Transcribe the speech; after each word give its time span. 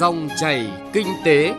Dòng 0.00 0.28
chảy 0.40 0.70
kinh 0.92 1.06
tế. 1.24 1.54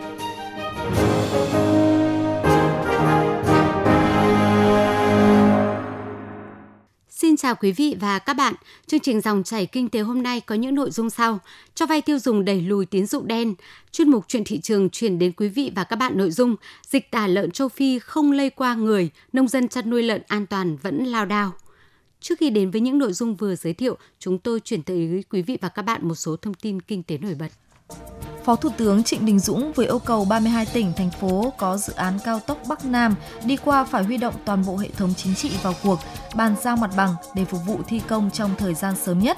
Xin 7.10 7.38
chào 7.38 7.56
quý 7.56 7.72
vị 7.72 7.96
và 8.00 8.20
các 8.20 8.34
bạn. 8.34 8.54
Chương 8.88 9.00
trình 9.00 9.22
Dòng 9.22 9.44
chảy 9.44 9.66
kinh 9.66 9.90
tế 9.90 10.00
hôm 10.00 10.24
nay 10.24 10.42
có 10.42 10.56
những 10.56 10.76
nội 10.76 10.92
dung 10.92 11.10
sau: 11.10 11.40
cho 11.76 11.86
vay 11.86 12.02
tiêu 12.02 12.20
dùng 12.20 12.46
đẩy 12.46 12.62
lùi 12.62 12.86
tín 12.86 13.06
dụng 13.06 13.28
đen, 13.28 13.56
chuyên 13.92 14.10
mục 14.10 14.26
chuyện 14.28 14.44
thị 14.44 14.60
trường 14.60 14.90
chuyển 14.90 15.20
đến 15.20 15.32
quý 15.32 15.48
vị 15.48 15.72
và 15.76 15.84
các 15.84 15.96
bạn 15.96 16.18
nội 16.18 16.32
dung 16.32 16.56
dịch 16.88 17.12
tả 17.12 17.28
lợn 17.28 17.52
châu 17.52 17.70
Phi 17.70 18.00
không 18.00 18.32
lây 18.32 18.50
qua 18.50 18.76
người, 18.76 19.10
nông 19.34 19.48
dân 19.48 19.68
chăn 19.68 19.90
nuôi 19.90 20.04
lợn 20.04 20.22
an 20.28 20.46
toàn 20.46 20.78
vẫn 20.78 21.04
lao 21.06 21.26
đao. 21.26 21.54
Trước 22.22 22.40
khi 22.40 22.50
đến 22.50 22.72
với 22.72 22.82
những 22.82 22.98
nội 22.98 23.14
dung 23.14 23.36
vừa 23.36 23.56
giới 23.56 23.74
thiệu, 23.74 23.98
chúng 24.20 24.40
tôi 24.40 24.60
chuyển 24.60 24.84
tới 24.84 25.24
quý 25.30 25.42
vị 25.42 25.58
và 25.62 25.70
các 25.70 25.82
bạn 25.82 26.08
một 26.08 26.16
số 26.16 26.36
thông 26.36 26.54
tin 26.54 26.82
kinh 26.82 27.04
tế 27.04 27.18
nổi 27.18 27.36
bật. 27.40 27.50
Phó 28.44 28.56
Thủ 28.56 28.70
tướng 28.78 29.04
Trịnh 29.04 29.26
Đình 29.26 29.40
Dũng 29.40 29.74
vừa 29.74 29.84
yêu 29.84 30.00
cầu 30.00 30.26
32 30.26 30.66
tỉnh, 30.66 30.94
thành 30.94 31.12
phố 31.12 31.54
có 31.58 31.78
dự 31.78 31.94
án 31.94 32.20
cao 32.24 32.40
tốc 32.40 32.58
Bắc 32.68 32.86
Nam 32.86 33.16
đi 33.46 33.58
qua 33.58 33.84
phải 33.84 34.04
huy 34.04 34.18
động 34.18 34.34
toàn 34.46 34.66
bộ 34.66 34.78
hệ 34.78 34.88
thống 34.98 35.14
chính 35.18 35.36
trị 35.36 35.52
vào 35.64 35.74
cuộc, 35.84 36.00
bàn 36.36 36.56
giao 36.62 36.76
mặt 36.78 36.92
bằng 36.98 37.16
để 37.36 37.46
phục 37.46 37.62
vụ 37.66 37.80
thi 37.88 38.02
công 38.08 38.32
trong 38.32 38.52
thời 38.58 38.74
gian 38.74 38.96
sớm 38.96 39.20
nhất. 39.20 39.38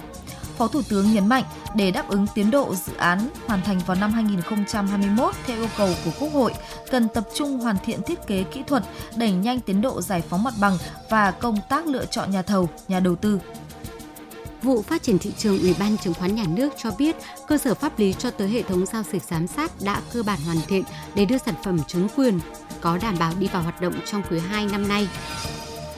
Phó 0.58 0.68
Thủ 0.68 0.82
tướng 0.90 1.14
nhấn 1.14 1.28
mạnh 1.28 1.44
để 1.76 1.92
đáp 1.92 2.10
ứng 2.10 2.26
tiến 2.36 2.52
độ 2.52 2.76
dự 2.76 2.94
án 2.98 3.30
hoàn 3.48 3.62
thành 3.62 3.80
vào 3.86 3.98
năm 3.98 4.12
2021 4.12 5.36
theo 5.46 5.58
yêu 5.58 5.70
cầu 5.78 5.90
của 6.06 6.12
Quốc 6.20 6.34
hội, 6.34 6.54
cần 6.92 7.08
tập 7.10 7.24
trung 7.34 7.60
hoàn 7.60 7.76
thiện 7.86 8.02
thiết 8.04 8.28
kế 8.28 8.44
kỹ 8.44 8.64
thuật, 8.68 8.84
đẩy 9.16 9.32
nhanh 9.32 9.60
tiến 9.60 9.82
độ 9.82 10.02
giải 10.02 10.22
phóng 10.30 10.44
mặt 10.44 10.54
bằng 10.60 10.78
và 11.10 11.32
công 11.32 11.58
tác 11.70 11.88
lựa 11.88 12.06
chọn 12.06 12.32
nhà 12.32 12.42
thầu, 12.42 12.70
nhà 12.88 13.00
đầu 13.00 13.16
tư. 13.16 13.40
Vụ 14.64 14.82
Phát 14.82 15.04
triển 15.04 15.20
thị 15.20 15.32
trường 15.38 15.60
Ủy 15.60 15.76
ban 15.80 15.98
Chứng 15.98 16.14
khoán 16.14 16.36
Nhà 16.36 16.46
nước 16.50 16.74
cho 16.78 16.92
biết 16.98 17.16
cơ 17.48 17.58
sở 17.58 17.74
pháp 17.74 18.00
lý 18.00 18.14
cho 18.14 18.32
tới 18.32 18.48
hệ 18.48 18.62
thống 18.62 18.86
giao 18.86 19.04
dịch 19.12 19.24
giám 19.24 19.48
sát 19.48 19.72
đã 19.82 20.02
cơ 20.14 20.24
bản 20.24 20.40
hoàn 20.46 20.58
thiện 20.68 20.84
để 21.16 21.26
đưa 21.26 21.38
sản 21.38 21.56
phẩm 21.64 21.80
chứng 21.88 22.08
quyền 22.16 22.40
có 22.82 22.98
đảm 22.98 23.16
bảo 23.20 23.34
đi 23.40 23.48
vào 23.48 23.64
hoạt 23.64 23.82
động 23.82 23.94
trong 24.06 24.22
quý 24.30 24.40
2 24.40 24.66
năm 24.66 24.88
nay. 24.88 25.08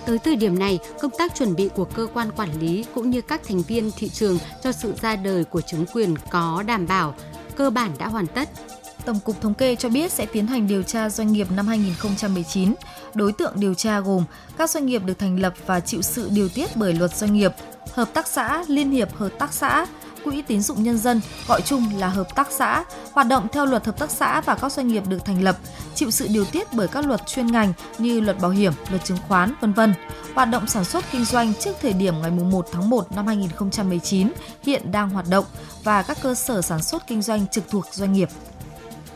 Tới 0.06 0.20
thời 0.20 0.36
điểm 0.36 0.60
này, 0.60 0.80
công 1.02 1.12
tác 1.18 1.36
chuẩn 1.36 1.56
bị 1.56 1.70
của 1.76 1.86
cơ 1.86 2.08
quan 2.14 2.32
quản 2.32 2.60
lý 2.60 2.86
cũng 2.96 3.10
như 3.10 3.22
các 3.22 3.42
thành 3.48 3.62
viên 3.62 3.92
thị 3.98 4.10
trường 4.10 4.38
cho 4.64 4.72
sự 4.72 4.94
ra 5.02 5.16
đời 5.16 5.44
của 5.44 5.62
chứng 5.62 5.86
quyền 5.94 6.16
có 6.30 6.64
đảm 6.68 6.88
bảo, 6.88 7.16
cơ 7.56 7.70
bản 7.70 7.92
đã 7.98 8.08
hoàn 8.08 8.28
tất. 8.28 8.50
Tổng 9.06 9.20
cục 9.20 9.42
Thống 9.42 9.54
kê 9.54 9.76
cho 9.76 9.90
biết 9.90 10.12
sẽ 10.12 10.26
tiến 10.26 10.48
hành 10.48 10.68
điều 10.68 10.84
tra 10.84 11.10
doanh 11.10 11.34
nghiệp 11.34 11.48
năm 11.52 11.68
2019. 11.68 12.74
Đối 13.14 13.34
tượng 13.34 13.54
điều 13.56 13.74
tra 13.74 14.00
gồm 14.00 14.24
các 14.58 14.70
doanh 14.70 14.86
nghiệp 14.86 15.02
được 15.06 15.20
thành 15.20 15.40
lập 15.40 15.54
và 15.66 15.80
chịu 15.80 16.02
sự 16.02 16.30
điều 16.32 16.50
tiết 16.50 16.76
bởi 16.76 16.94
luật 16.94 17.16
doanh 17.16 17.34
nghiệp, 17.34 17.52
hợp 17.94 18.14
tác 18.14 18.28
xã, 18.28 18.64
liên 18.68 18.92
hiệp 18.92 19.16
hợp 19.16 19.30
tác 19.40 19.54
xã, 19.54 19.86
quỹ 20.24 20.42
tín 20.42 20.62
dụng 20.62 20.84
nhân 20.84 20.98
dân, 20.98 21.22
gọi 21.48 21.62
chung 21.62 21.84
là 21.98 22.08
hợp 22.08 22.36
tác 22.36 22.48
xã, 22.52 22.84
hoạt 23.14 23.28
động 23.28 23.48
theo 23.52 23.66
luật 23.66 23.86
hợp 23.86 24.00
tác 24.00 24.12
xã 24.12 24.42
và 24.42 24.56
các 24.56 24.72
doanh 24.72 24.88
nghiệp 24.88 25.04
được 25.08 25.26
thành 25.26 25.44
lập, 25.44 25.58
chịu 25.96 26.12
sự 26.12 26.28
điều 26.28 26.46
tiết 26.46 26.74
bởi 26.74 26.88
các 26.88 27.06
luật 27.06 27.28
chuyên 27.28 27.48
ngành 27.48 27.74
như 27.98 28.20
luật 28.20 28.40
bảo 28.40 28.52
hiểm, 28.52 28.74
luật 28.90 29.06
chứng 29.06 29.18
khoán, 29.28 29.54
vân 29.62 29.74
vân. 29.74 29.94
Hoạt 30.36 30.50
động 30.50 30.68
sản 30.68 30.84
xuất 30.84 31.06
kinh 31.12 31.26
doanh 31.26 31.54
trước 31.60 31.76
thời 31.82 31.94
điểm 31.94 32.22
ngày 32.22 32.32
1 32.32 32.68
tháng 32.72 32.90
1 32.90 33.12
năm 33.12 33.28
2019 33.28 34.32
hiện 34.64 34.92
đang 34.92 35.10
hoạt 35.10 35.26
động 35.30 35.46
và 35.84 36.02
các 36.02 36.18
cơ 36.22 36.36
sở 36.36 36.62
sản 36.62 36.82
xuất 36.82 37.08
kinh 37.08 37.22
doanh 37.22 37.48
trực 37.48 37.64
thuộc 37.70 37.86
doanh 37.92 38.14
nghiệp 38.14 38.30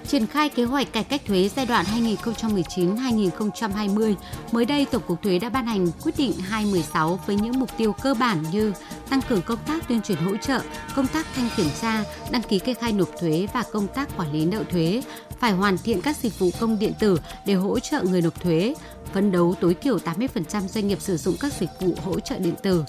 triển 0.08 0.28
khai 0.28 0.50
kế 0.50 0.64
hoạch 0.64 0.94
cải 0.94 1.04
cách 1.04 1.22
thuế 1.26 1.50
giai 1.56 1.66
đoạn 1.66 1.86
2019-2020, 1.86 4.16
mới 4.52 4.66
đây 4.66 4.86
Tổng 4.92 5.02
cục 5.08 5.22
Thuế 5.22 5.40
đã 5.40 5.50
ban 5.50 5.66
hành 5.66 5.88
quyết 6.04 6.18
định 6.18 6.34
216 6.34 7.20
với 7.26 7.36
những 7.36 7.60
mục 7.60 7.70
tiêu 7.78 7.94
cơ 7.94 8.14
bản 8.14 8.44
như 8.52 8.74
tăng 9.10 9.22
cường 9.22 9.42
công 9.42 9.60
tác 9.68 9.88
tuyên 9.88 10.02
truyền 10.02 10.18
hỗ 10.18 10.38
trợ, 10.38 10.62
công 10.96 11.08
tác 11.08 11.28
thanh 11.36 11.50
kiểm 11.58 11.70
tra, 11.82 12.04
đăng 12.32 12.42
ký 12.42 12.60
kê 12.60 12.74
khai 12.74 12.94
nộp 12.94 13.10
thuế 13.20 13.48
và 13.54 13.64
công 13.72 13.88
tác 13.88 14.18
quản 14.18 14.32
lý 14.32 14.46
nợ 14.46 14.64
thuế, 14.72 15.02
phải 15.40 15.52
hoàn 15.52 15.78
thiện 15.78 16.02
các 16.02 16.18
dịch 16.18 16.40
vụ 16.40 16.50
công 16.60 16.80
điện 16.80 16.94
tử 17.00 17.20
để 17.46 17.54
hỗ 17.54 17.80
trợ 17.80 18.04
người 18.04 18.22
nộp 18.22 18.42
thuế, 18.42 18.76
phấn 19.14 19.32
đấu 19.32 19.56
tối 19.60 19.74
thiểu 19.74 19.98
80% 19.98 20.68
doanh 20.68 20.88
nghiệp 20.88 21.02
sử 21.02 21.18
dụng 21.18 21.36
các 21.40 21.54
dịch 21.54 21.70
vụ 21.80 21.96
hỗ 22.06 22.20
trợ 22.20 22.40
điện 22.40 22.56
tử 22.64 22.84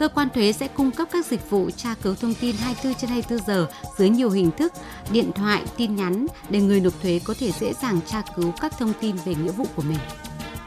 cơ 0.00 0.08
quan 0.08 0.28
thuế 0.34 0.52
sẽ 0.52 0.68
cung 0.68 0.90
cấp 0.90 1.08
các 1.12 1.26
dịch 1.26 1.50
vụ 1.50 1.70
tra 1.70 1.94
cứu 2.02 2.14
thông 2.14 2.34
tin 2.34 2.56
24 2.56 2.94
trên 2.94 3.10
24 3.10 3.46
giờ 3.46 3.66
dưới 3.98 4.08
nhiều 4.08 4.30
hình 4.30 4.50
thức, 4.50 4.72
điện 5.12 5.30
thoại, 5.34 5.62
tin 5.76 5.96
nhắn 5.96 6.26
để 6.50 6.60
người 6.60 6.80
nộp 6.80 7.02
thuế 7.02 7.20
có 7.24 7.34
thể 7.38 7.52
dễ 7.52 7.72
dàng 7.82 8.00
tra 8.06 8.22
cứu 8.36 8.52
các 8.60 8.72
thông 8.78 8.92
tin 9.00 9.16
về 9.24 9.34
nghĩa 9.34 9.52
vụ 9.52 9.66
của 9.76 9.82
mình 9.82 9.98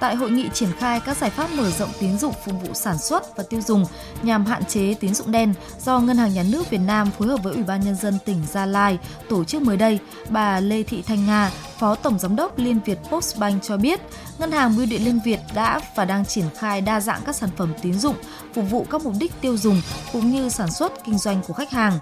tại 0.04 0.16
hội 0.16 0.32
nghị 0.32 0.50
triển 0.54 0.70
khai 0.80 1.00
các 1.00 1.18
giải 1.18 1.30
pháp 1.30 1.50
mở 1.58 1.72
rộng 1.72 1.90
tín 2.00 2.18
dụng 2.18 2.34
phục 2.46 2.62
vụ 2.62 2.74
sản 2.74 2.98
xuất 2.98 3.38
và 3.38 3.44
tiêu 3.44 3.62
dùng 3.62 3.86
nhằm 4.24 4.46
hạn 4.46 4.66
chế 4.66 4.94
tín 4.94 5.14
dụng 5.14 5.32
đen 5.32 5.54
do 5.80 6.00
Ngân 6.00 6.18
hàng 6.18 6.34
Nhà 6.34 6.44
nước 6.52 6.70
Việt 6.70 6.82
Nam 6.88 7.12
phối 7.12 7.28
hợp 7.28 7.44
với 7.44 7.54
Ủy 7.54 7.64
ban 7.64 7.82
Nhân 7.82 7.96
dân 7.96 8.18
tỉnh 8.26 8.42
Gia 8.52 8.66
Lai 8.66 9.00
tổ 9.30 9.44
chức 9.44 9.62
mới 9.62 9.78
đây, 9.78 10.00
bà 10.30 10.60
Lê 10.60 10.84
Thị 10.84 11.02
Thanh 11.02 11.26
Nga, 11.26 11.52
Phó 11.80 11.96
Tổng 11.96 12.20
Giám 12.20 12.36
đốc 12.36 12.60
Liên 12.60 12.80
Việt 12.86 12.98
Postbank 13.12 13.64
cho 13.64 13.78
biết, 13.78 14.00
Ngân 14.38 14.52
hàng 14.52 14.78
Bưu 14.78 14.86
điện 14.86 15.06
Liên 15.06 15.20
Việt 15.26 15.40
đã 15.54 15.80
và 15.96 16.06
đang 16.06 16.26
triển 16.26 16.46
khai 16.58 16.82
đa 16.82 17.00
dạng 17.00 17.22
các 17.26 17.36
sản 17.36 17.50
phẩm 17.58 17.74
tín 17.82 17.94
dụng 17.94 18.16
phục 18.54 18.70
vụ 18.70 18.86
các 18.90 19.06
mục 19.06 19.14
đích 19.20 19.42
tiêu 19.42 19.58
dùng 19.58 19.82
cũng 20.14 20.32
như 20.32 20.50
sản 20.50 20.72
xuất 20.72 21.06
kinh 21.06 21.18
doanh 21.18 21.42
của 21.48 21.54
khách 21.54 21.72
hàng. 21.72 22.00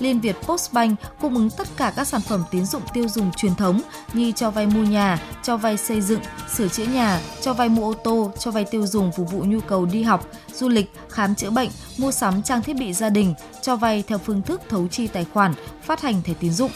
Liên 0.00 0.20
Việt 0.20 0.36
Postbank 0.42 1.00
cung 1.20 1.34
ứng 1.34 1.50
tất 1.50 1.68
cả 1.76 1.92
các 1.96 2.08
sản 2.08 2.20
phẩm 2.20 2.44
tín 2.50 2.66
dụng 2.66 2.82
tiêu 2.92 3.08
dùng 3.08 3.30
truyền 3.36 3.54
thống 3.54 3.80
như 4.12 4.32
cho 4.32 4.50
vay 4.50 4.66
mua 4.66 4.82
nhà, 4.82 5.18
cho 5.42 5.56
vay 5.56 5.76
xây 5.76 6.00
dựng, 6.00 6.20
sửa 6.54 6.68
chữa 6.68 6.84
nhà, 6.84 7.20
cho 7.40 7.54
vay 7.54 7.68
mua 7.68 7.90
ô 7.90 7.94
tô, 8.04 8.30
cho 8.38 8.50
vay 8.50 8.64
tiêu 8.64 8.86
dùng 8.86 9.12
phục 9.12 9.30
vụ 9.30 9.44
nhu 9.44 9.60
cầu 9.60 9.86
đi 9.86 10.02
học, 10.02 10.26
du 10.54 10.68
lịch, 10.68 10.92
khám 11.08 11.34
chữa 11.34 11.50
bệnh, 11.50 11.70
mua 11.98 12.12
sắm 12.12 12.42
trang 12.42 12.62
thiết 12.62 12.76
bị 12.76 12.92
gia 12.92 13.10
đình, 13.10 13.34
cho 13.62 13.76
vay 13.76 14.04
theo 14.06 14.18
phương 14.18 14.42
thức 14.42 14.60
thấu 14.68 14.88
chi 14.88 15.06
tài 15.06 15.26
khoản, 15.32 15.54
phát 15.82 16.00
hành 16.00 16.22
thẻ 16.22 16.34
tín 16.40 16.52
dụng. 16.52 16.70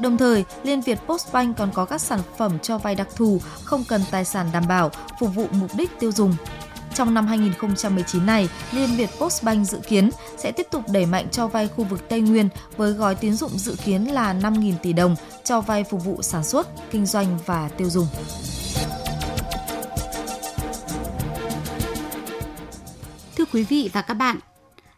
Đồng 0.00 0.18
thời, 0.18 0.44
Liên 0.62 0.80
Việt 0.80 0.98
Postbank 1.06 1.56
còn 1.56 1.70
có 1.74 1.84
các 1.84 2.00
sản 2.00 2.20
phẩm 2.36 2.58
cho 2.58 2.78
vay 2.78 2.94
đặc 2.94 3.08
thù, 3.16 3.40
không 3.64 3.84
cần 3.88 4.02
tài 4.10 4.24
sản 4.24 4.46
đảm 4.52 4.64
bảo, 4.68 4.90
phục 5.20 5.34
vụ 5.34 5.46
mục 5.52 5.70
đích 5.76 6.00
tiêu 6.00 6.12
dùng. 6.12 6.36
Trong 6.94 7.14
năm 7.14 7.26
2019 7.26 8.26
này, 8.26 8.48
Liên 8.72 8.96
Việt 8.96 9.10
Postbank 9.20 9.66
dự 9.66 9.78
kiến 9.88 10.10
sẽ 10.38 10.52
tiếp 10.52 10.66
tục 10.70 10.82
đẩy 10.92 11.06
mạnh 11.06 11.26
cho 11.32 11.48
vay 11.48 11.68
khu 11.68 11.84
vực 11.84 12.08
Tây 12.08 12.20
Nguyên 12.20 12.48
với 12.76 12.92
gói 12.92 13.14
tín 13.14 13.34
dụng 13.34 13.58
dự 13.58 13.76
kiến 13.84 14.04
là 14.04 14.34
5.000 14.34 14.72
tỷ 14.82 14.92
đồng 14.92 15.16
cho 15.44 15.60
vay 15.60 15.84
phục 15.84 16.04
vụ 16.04 16.22
sản 16.22 16.44
xuất, 16.44 16.68
kinh 16.90 17.06
doanh 17.06 17.38
và 17.46 17.68
tiêu 17.68 17.90
dùng. 17.90 18.06
Thưa 23.36 23.44
quý 23.52 23.64
vị 23.64 23.90
và 23.92 24.02
các 24.02 24.14
bạn, 24.14 24.38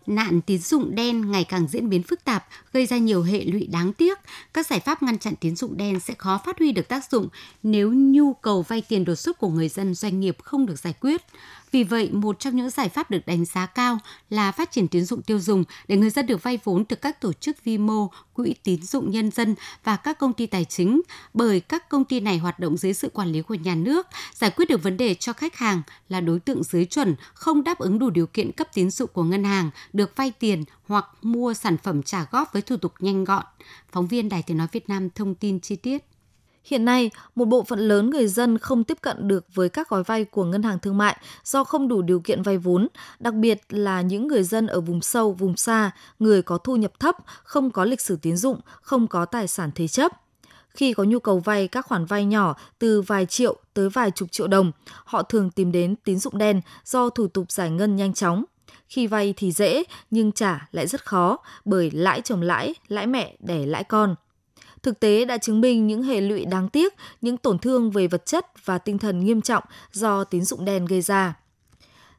nạn 0.07 0.41
tín 0.41 0.59
dụng 0.59 0.95
đen 0.95 1.31
ngày 1.31 1.45
càng 1.45 1.69
diễn 1.69 1.89
biến 1.89 2.03
phức 2.03 2.25
tạp, 2.25 2.47
gây 2.73 2.87
ra 2.87 2.97
nhiều 2.97 3.23
hệ 3.23 3.45
lụy 3.45 3.67
đáng 3.67 3.93
tiếc. 3.93 4.19
Các 4.55 4.67
giải 4.67 4.81
pháp 4.81 5.03
ngăn 5.03 5.19
chặn 5.19 5.35
tín 5.41 5.57
dụng 5.57 5.77
đen 5.77 6.01
sẽ 6.01 6.15
khó 6.19 6.41
phát 6.45 6.59
huy 6.59 6.73
được 6.73 6.89
tác 6.89 7.11
dụng 7.11 7.29
nếu 7.63 7.93
nhu 7.93 8.35
cầu 8.35 8.63
vay 8.63 8.83
tiền 8.89 9.05
đột 9.05 9.15
xuất 9.15 9.39
của 9.39 9.49
người 9.49 9.69
dân 9.69 9.95
doanh 9.95 10.21
nghiệp 10.21 10.37
không 10.43 10.67
được 10.67 10.79
giải 10.79 10.95
quyết. 11.01 11.23
Vì 11.73 11.85
vậy, 11.85 12.11
một 12.13 12.41
trong 12.41 12.57
những 12.57 12.71
giải 12.71 12.89
pháp 12.89 13.11
được 13.11 13.27
đánh 13.27 13.45
giá 13.45 13.67
cao 13.67 13.99
là 14.31 14.53
phát 14.53 14.71
triển 14.71 14.89
tín 14.89 15.05
dụng 15.05 15.23
tiêu 15.23 15.39
dùng 15.39 15.65
để 15.89 15.97
người 15.97 16.11
dân 16.11 16.27
được 16.27 16.43
vay 16.43 16.59
vốn 16.65 16.85
từ 16.85 16.97
các 16.97 17.21
tổ 17.21 17.33
chức 17.33 17.65
vi 17.65 17.79
mô, 17.79 18.11
quỹ 18.33 18.55
tín 18.63 18.83
dụng 18.83 19.11
nhân 19.11 19.31
dân 19.31 19.55
và 19.85 19.97
các 19.97 20.19
công 20.19 20.33
ty 20.33 20.47
tài 20.47 20.65
chính, 20.65 21.03
bởi 21.35 21.61
các 21.61 21.89
công 21.89 22.05
ty 22.05 22.21
này 22.21 22.39
hoạt 22.39 22.59
động 22.59 22.77
dưới 22.77 22.95
sự 22.95 23.09
quản 23.09 23.29
lý 23.29 23.43
của 23.43 23.55
nhà 23.55 23.75
nước, 23.75 24.07
giải 24.35 24.51
quyết 24.51 24.69
được 24.69 24.83
vấn 24.83 24.97
đề 24.97 25.15
cho 25.15 25.33
khách 25.33 25.57
hàng 25.57 25.83
là 26.09 26.21
đối 26.21 26.41
tượng 26.41 26.63
dưới 26.63 26.85
chuẩn 26.85 27.15
không 27.35 27.65
đáp 27.65 27.79
ứng 27.79 27.99
đủ 27.99 28.11
điều 28.11 28.27
kiện 28.27 28.53
cấp 28.53 28.69
tín 28.75 28.91
dụng 28.91 29.11
của 29.13 29.23
ngân 29.23 29.45
hàng 29.45 29.71
được 29.93 30.17
vay 30.17 30.31
tiền 30.31 30.65
hoặc 30.87 31.07
mua 31.23 31.55
sản 31.55 31.77
phẩm 31.83 32.03
trả 32.03 32.27
góp 32.31 32.53
với 32.53 32.63
thủ 32.63 32.77
tục 32.77 32.93
nhanh 32.99 33.25
gọn. 33.25 33.45
Phóng 33.93 34.07
viên 34.07 34.29
Đài 34.29 34.43
Tiếng 34.43 34.57
Nói 34.57 34.67
Việt 34.73 34.89
Nam 34.89 35.11
thông 35.11 35.35
tin 35.35 35.61
chi 35.61 35.77
tiết. 35.77 36.05
Hiện 36.67 36.85
nay, 36.85 37.11
một 37.35 37.45
bộ 37.45 37.63
phận 37.63 37.79
lớn 37.79 38.11
người 38.11 38.29
dân 38.29 38.59
không 38.59 38.85
tiếp 38.85 38.99
cận 39.01 39.29
được 39.29 39.47
với 39.55 39.69
các 39.69 39.89
gói 39.89 40.03
vay 40.03 40.25
của 40.25 40.45
ngân 40.45 40.63
hàng 40.63 40.79
thương 40.79 40.99
mại 40.99 41.17
do 41.45 41.65
không 41.65 41.89
đủ 41.89 42.03
điều 42.03 42.21
kiện 42.21 42.43
vay 42.43 42.59
vốn, 42.59 42.89
đặc 43.21 43.35
biệt 43.35 43.61
là 43.69 44.01
những 44.01 44.29
người 44.29 44.43
dân 44.43 44.67
ở 44.67 44.81
vùng 44.81 45.01
sâu, 45.01 45.33
vùng 45.33 45.57
xa, 45.57 45.91
người 46.19 46.43
có 46.43 46.59
thu 46.59 46.77
nhập 46.77 47.01
thấp, 47.01 47.17
không 47.45 47.71
có 47.71 47.85
lịch 47.85 48.01
sử 48.01 48.17
tín 48.23 48.37
dụng, 48.37 48.61
không 48.81 49.07
có 49.07 49.25
tài 49.25 49.49
sản 49.49 49.71
thế 49.75 49.89
chấp. 49.89 50.13
Khi 50.69 50.93
có 50.93 51.05
nhu 51.05 51.19
cầu 51.19 51.39
vay 51.39 51.69
các 51.69 51.87
khoản 51.87 52.05
vay 52.05 52.25
nhỏ 52.25 52.57
từ 52.79 53.01
vài 53.01 53.27
triệu 53.27 53.57
tới 53.75 53.89
vài 53.89 54.11
chục 54.11 54.33
triệu 54.33 54.47
đồng, 54.47 54.73
họ 55.05 55.23
thường 55.23 55.51
tìm 55.51 55.73
đến 55.73 55.97
tín 56.05 56.19
dụng 56.19 56.39
đen 56.39 56.61
do 56.85 57.11
thủ 57.11 57.29
tục 57.29 57.53
giải 57.53 57.71
ngân 57.71 57.97
nhanh 57.97 58.15
chóng. 58.15 58.45
Khi 58.89 59.07
vay 59.07 59.35
thì 59.37 59.53
dễ 59.53 59.85
nhưng 60.11 60.33
trả 60.33 60.69
lại 60.73 60.87
rất 60.87 61.07
khó 61.07 61.39
bởi 61.65 61.91
lãi 61.91 62.21
chồng 62.21 62.43
lãi, 62.43 62.75
lãi 62.89 63.07
mẹ 63.07 63.37
đẻ 63.41 63.67
lãi 63.67 63.85
con– 63.85 64.15
Thực 64.87 65.01
tế 65.01 65.25
đã 65.25 65.39
chứng 65.39 65.61
minh 65.61 65.87
những 65.87 66.03
hệ 66.03 66.21
lụy 66.21 66.45
đáng 66.45 66.69
tiếc, 66.69 66.95
những 67.21 67.37
tổn 67.37 67.59
thương 67.59 67.91
về 67.91 68.07
vật 68.07 68.27
chất 68.27 68.47
và 68.65 68.79
tinh 68.79 68.99
thần 68.99 69.25
nghiêm 69.25 69.43
trọng 69.43 69.65
do 69.93 70.25
tín 70.25 70.45
dụng 70.45 70.65
đen 70.65 70.85
gây 70.85 71.01
ra. 71.01 71.35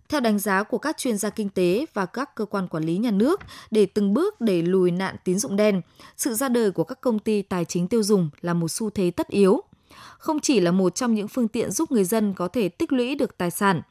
Theo 0.09 0.21
đánh 0.21 0.39
giá 0.39 0.63
của 0.63 0.77
các 0.77 0.97
chuyên 0.97 1.17
gia 1.17 1.29
kinh 1.29 1.49
tế 1.49 1.85
và 1.93 2.05
các 2.05 2.35
cơ 2.35 2.45
quan 2.45 2.67
quản 2.67 2.83
lý 2.83 2.97
nhà 2.97 3.11
nước, 3.11 3.41
để 3.71 3.85
từng 3.85 4.13
bước 4.13 4.41
đẩy 4.41 4.61
lùi 4.61 4.91
nạn 4.91 5.15
tín 5.23 5.39
dụng 5.39 5.55
đen, 5.55 5.81
sự 6.17 6.33
ra 6.33 6.49
đời 6.49 6.71
của 6.71 6.83
các 6.83 7.01
công 7.01 7.19
ty 7.19 7.41
tài 7.41 7.65
chính 7.65 7.87
tiêu 7.87 8.03
dùng 8.03 8.29
là 8.41 8.53
một 8.53 8.67
xu 8.67 8.89
thế 8.89 9.11
tất 9.11 9.27
yếu. 9.27 9.61
Không 10.17 10.39
chỉ 10.39 10.59
là 10.59 10.71
một 10.71 10.95
trong 10.95 11.15
những 11.15 11.27
phương 11.27 11.47
tiện 11.47 11.71
giúp 11.71 11.91
người 11.91 12.03
dân 12.03 12.33
có 12.33 12.47
thể 12.47 12.69
tích 12.69 12.93
lũy 12.93 13.15
được 13.15 13.37
tài 13.37 13.51
sản, 13.51 13.81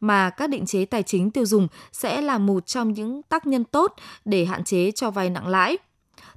mà 0.00 0.30
các 0.30 0.50
định 0.50 0.66
chế 0.66 0.84
tài 0.84 1.02
chính 1.02 1.30
tiêu 1.30 1.46
dùng 1.46 1.68
sẽ 1.92 2.20
là 2.20 2.38
một 2.38 2.66
trong 2.66 2.92
những 2.92 3.22
tác 3.22 3.46
nhân 3.46 3.64
tốt 3.64 3.94
để 4.24 4.44
hạn 4.44 4.64
chế 4.64 4.90
cho 4.90 5.10
vay 5.10 5.30
nặng 5.30 5.46
lãi, 5.46 5.78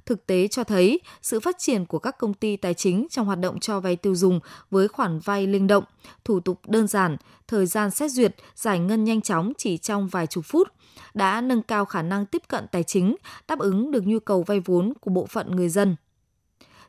Thực 0.06 0.26
tế 0.26 0.48
cho 0.48 0.64
thấy 0.64 1.00
sự 1.22 1.40
phát 1.40 1.56
triển 1.58 1.86
của 1.86 1.98
các 1.98 2.18
công 2.18 2.34
ty 2.34 2.56
tài 2.56 2.74
chính 2.74 3.06
trong 3.10 3.26
hoạt 3.26 3.38
động 3.38 3.60
cho 3.60 3.80
vay 3.80 3.96
tiêu 3.96 4.14
dùng 4.14 4.40
với 4.70 4.88
khoản 4.88 5.18
vay 5.18 5.46
linh 5.46 5.66
động, 5.66 5.84
thủ 6.24 6.40
tục 6.40 6.60
đơn 6.66 6.86
giản, 6.86 7.16
thời 7.48 7.66
gian 7.66 7.90
xét 7.90 8.10
duyệt, 8.10 8.34
giải 8.54 8.78
ngân 8.78 9.04
nhanh 9.04 9.20
chóng 9.20 9.52
chỉ 9.58 9.78
trong 9.78 10.08
vài 10.08 10.26
chục 10.26 10.44
phút 10.46 10.68
đã 11.14 11.40
nâng 11.40 11.62
cao 11.62 11.84
khả 11.84 12.02
năng 12.02 12.26
tiếp 12.26 12.42
cận 12.48 12.66
tài 12.72 12.82
chính, 12.82 13.16
đáp 13.48 13.58
ứng 13.58 13.90
được 13.90 14.06
nhu 14.06 14.18
cầu 14.18 14.42
vay 14.42 14.60
vốn 14.60 14.92
của 15.00 15.10
bộ 15.10 15.26
phận 15.26 15.56
người 15.56 15.68
dân. 15.68 15.96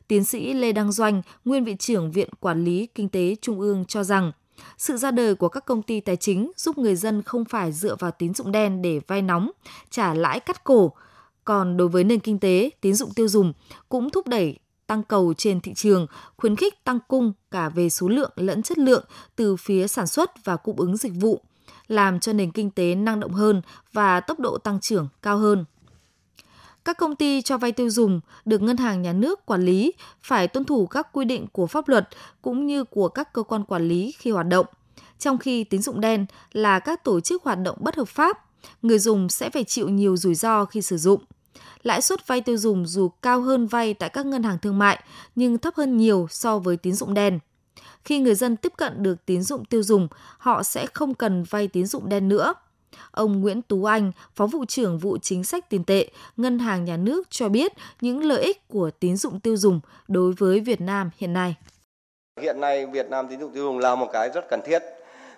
Tiến 0.08 0.24
sĩ 0.24 0.52
Lê 0.52 0.72
Đăng 0.72 0.92
Doanh, 0.92 1.22
nguyên 1.44 1.64
vị 1.64 1.76
trưởng 1.78 2.10
Viện 2.10 2.28
Quản 2.40 2.64
lý 2.64 2.86
Kinh 2.86 3.08
tế 3.08 3.36
Trung 3.40 3.60
ương 3.60 3.84
cho 3.84 4.04
rằng, 4.04 4.32
sự 4.78 4.96
ra 4.96 5.10
đời 5.10 5.34
của 5.34 5.48
các 5.48 5.66
công 5.66 5.82
ty 5.82 6.00
tài 6.00 6.16
chính 6.16 6.52
giúp 6.56 6.78
người 6.78 6.96
dân 6.96 7.22
không 7.22 7.44
phải 7.44 7.72
dựa 7.72 7.96
vào 7.98 8.10
tín 8.10 8.34
dụng 8.34 8.52
đen 8.52 8.82
để 8.82 9.00
vay 9.06 9.22
nóng, 9.22 9.50
trả 9.90 10.14
lãi 10.14 10.40
cắt 10.40 10.64
cổ. 10.64 10.92
Còn 11.44 11.76
đối 11.76 11.88
với 11.88 12.04
nền 12.04 12.20
kinh 12.20 12.38
tế, 12.38 12.70
tín 12.80 12.94
dụng 12.94 13.10
tiêu 13.14 13.28
dùng 13.28 13.52
cũng 13.88 14.10
thúc 14.10 14.28
đẩy 14.28 14.58
tăng 14.86 15.02
cầu 15.02 15.34
trên 15.34 15.60
thị 15.60 15.74
trường, 15.74 16.06
khuyến 16.36 16.56
khích 16.56 16.84
tăng 16.84 16.98
cung 17.08 17.32
cả 17.50 17.68
về 17.68 17.90
số 17.90 18.08
lượng 18.08 18.30
lẫn 18.36 18.62
chất 18.62 18.78
lượng 18.78 19.04
từ 19.36 19.56
phía 19.56 19.88
sản 19.88 20.06
xuất 20.06 20.44
và 20.44 20.56
cung 20.56 20.76
ứng 20.76 20.96
dịch 20.96 21.12
vụ, 21.20 21.40
làm 21.86 22.20
cho 22.20 22.32
nền 22.32 22.50
kinh 22.50 22.70
tế 22.70 22.94
năng 22.94 23.20
động 23.20 23.32
hơn 23.32 23.62
và 23.92 24.20
tốc 24.20 24.40
độ 24.40 24.58
tăng 24.58 24.80
trưởng 24.80 25.08
cao 25.22 25.38
hơn. 25.38 25.64
Các 26.84 26.98
công 26.98 27.16
ty 27.16 27.42
cho 27.42 27.58
vay 27.58 27.72
tiêu 27.72 27.90
dùng 27.90 28.20
được 28.44 28.62
ngân 28.62 28.76
hàng 28.76 29.02
nhà 29.02 29.12
nước 29.12 29.46
quản 29.46 29.62
lý 29.62 29.92
phải 30.22 30.48
tuân 30.48 30.64
thủ 30.64 30.86
các 30.86 31.08
quy 31.12 31.24
định 31.24 31.46
của 31.52 31.66
pháp 31.66 31.88
luật 31.88 32.08
cũng 32.42 32.66
như 32.66 32.84
của 32.84 33.08
các 33.08 33.32
cơ 33.32 33.42
quan 33.42 33.64
quản 33.64 33.88
lý 33.88 34.14
khi 34.18 34.30
hoạt 34.30 34.46
động. 34.46 34.66
Trong 35.18 35.38
khi 35.38 35.64
tín 35.64 35.82
dụng 35.82 36.00
đen 36.00 36.26
là 36.52 36.78
các 36.78 37.04
tổ 37.04 37.20
chức 37.20 37.42
hoạt 37.42 37.58
động 37.58 37.76
bất 37.80 37.96
hợp 37.96 38.08
pháp, 38.08 38.38
người 38.82 38.98
dùng 38.98 39.28
sẽ 39.28 39.50
phải 39.50 39.64
chịu 39.64 39.88
nhiều 39.88 40.16
rủi 40.16 40.34
ro 40.34 40.64
khi 40.64 40.82
sử 40.82 40.96
dụng. 40.96 41.20
Lãi 41.82 42.02
suất 42.02 42.26
vay 42.26 42.40
tiêu 42.40 42.56
dùng 42.56 42.86
dù 42.86 43.08
cao 43.08 43.40
hơn 43.40 43.66
vay 43.66 43.94
tại 43.94 44.08
các 44.08 44.26
ngân 44.26 44.42
hàng 44.42 44.58
thương 44.58 44.78
mại 44.78 45.02
nhưng 45.34 45.58
thấp 45.58 45.74
hơn 45.76 45.96
nhiều 45.96 46.26
so 46.30 46.58
với 46.58 46.76
tín 46.76 46.94
dụng 46.94 47.14
đen. 47.14 47.38
Khi 48.04 48.18
người 48.18 48.34
dân 48.34 48.56
tiếp 48.56 48.72
cận 48.76 49.02
được 49.02 49.26
tín 49.26 49.42
dụng 49.42 49.64
tiêu 49.64 49.82
dùng, 49.82 50.08
họ 50.38 50.62
sẽ 50.62 50.86
không 50.86 51.14
cần 51.14 51.42
vay 51.42 51.68
tín 51.68 51.86
dụng 51.86 52.08
đen 52.08 52.28
nữa 52.28 52.54
Ông 53.10 53.40
Nguyễn 53.40 53.62
Tú 53.62 53.84
Anh, 53.84 54.12
Phó 54.34 54.46
vụ 54.46 54.64
trưởng 54.64 54.98
vụ 54.98 55.18
chính 55.18 55.44
sách 55.44 55.70
tiền 55.70 55.84
tệ, 55.84 56.08
Ngân 56.36 56.58
hàng 56.58 56.84
Nhà 56.84 56.96
nước 56.96 57.30
cho 57.30 57.48
biết 57.48 57.72
những 58.00 58.24
lợi 58.24 58.42
ích 58.42 58.68
của 58.68 58.90
tín 59.00 59.16
dụng 59.16 59.40
tiêu 59.40 59.56
dùng 59.56 59.80
đối 60.08 60.32
với 60.32 60.60
Việt 60.60 60.80
Nam 60.80 61.10
hiện 61.16 61.32
nay. 61.32 61.54
Hiện 62.40 62.60
nay 62.60 62.86
Việt 62.86 63.10
Nam 63.10 63.28
tín 63.28 63.40
dụng 63.40 63.52
tiêu 63.52 63.64
dùng 63.64 63.78
là 63.78 63.94
một 63.94 64.08
cái 64.12 64.30
rất 64.34 64.44
cần 64.50 64.60
thiết. 64.66 64.82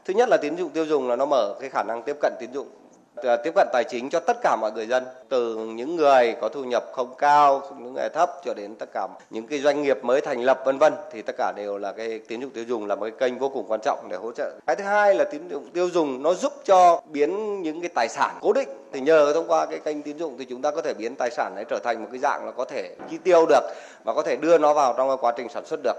Thứ 0.04 0.14
nhất 0.14 0.28
là 0.28 0.36
tín 0.36 0.56
dụng 0.56 0.70
tiêu 0.70 0.86
dùng 0.86 1.08
là 1.08 1.16
nó 1.16 1.26
mở 1.26 1.56
cái 1.60 1.70
khả 1.70 1.82
năng 1.82 2.02
tiếp 2.02 2.16
cận 2.20 2.32
tín 2.40 2.52
dụng 2.52 2.68
Ờ, 3.16 3.36
tiếp 3.36 3.52
cận 3.54 3.68
tài 3.72 3.84
chính 3.84 4.10
cho 4.10 4.20
tất 4.20 4.36
cả 4.42 4.56
mọi 4.60 4.72
người 4.72 4.86
dân, 4.86 5.04
từ 5.28 5.56
những 5.56 5.96
người 5.96 6.34
có 6.40 6.48
thu 6.48 6.64
nhập 6.64 6.84
không 6.92 7.14
cao, 7.18 7.62
những 7.78 7.94
người 7.94 8.08
thấp 8.08 8.30
cho 8.44 8.54
đến 8.54 8.74
tất 8.74 8.88
cả 8.92 9.08
những 9.30 9.46
cái 9.46 9.58
doanh 9.58 9.82
nghiệp 9.82 10.04
mới 10.04 10.20
thành 10.20 10.40
lập, 10.42 10.62
vân 10.64 10.78
vân, 10.78 10.92
thì 11.12 11.22
tất 11.22 11.34
cả 11.38 11.52
đều 11.56 11.78
là 11.78 11.92
cái 11.92 12.20
tín 12.28 12.40
dụng 12.40 12.50
tiêu 12.50 12.64
dùng 12.64 12.86
là 12.86 12.94
một 12.94 13.02
cái 13.02 13.10
kênh 13.10 13.38
vô 13.38 13.48
cùng 13.48 13.64
quan 13.68 13.80
trọng 13.80 14.08
để 14.08 14.16
hỗ 14.16 14.32
trợ. 14.32 14.52
Cái 14.66 14.76
thứ 14.76 14.84
hai 14.84 15.14
là 15.14 15.24
tín 15.24 15.48
dụng 15.48 15.70
tiêu 15.70 15.88
dùng 15.90 16.22
nó 16.22 16.34
giúp 16.34 16.52
cho 16.64 17.00
biến 17.10 17.62
những 17.62 17.80
cái 17.80 17.90
tài 17.94 18.08
sản 18.08 18.38
cố 18.40 18.52
định. 18.52 18.68
Thì 18.92 19.00
nhờ 19.00 19.32
thông 19.34 19.48
qua 19.48 19.66
cái 19.66 19.78
kênh 19.78 20.02
tín 20.02 20.18
dụng 20.18 20.36
thì 20.38 20.44
chúng 20.44 20.62
ta 20.62 20.70
có 20.70 20.82
thể 20.82 20.94
biến 20.94 21.14
tài 21.18 21.30
sản 21.30 21.52
ấy 21.54 21.64
trở 21.64 21.78
thành 21.84 22.02
một 22.02 22.08
cái 22.10 22.18
dạng 22.18 22.46
là 22.46 22.52
có 22.52 22.64
thể 22.64 22.94
chi 23.10 23.18
tiêu 23.24 23.46
được 23.48 23.62
và 24.04 24.14
có 24.14 24.22
thể 24.22 24.36
đưa 24.36 24.58
nó 24.58 24.74
vào 24.74 24.94
trong 24.96 25.08
cái 25.08 25.16
quá 25.20 25.32
trình 25.36 25.48
sản 25.48 25.66
xuất 25.66 25.80
được. 25.82 25.96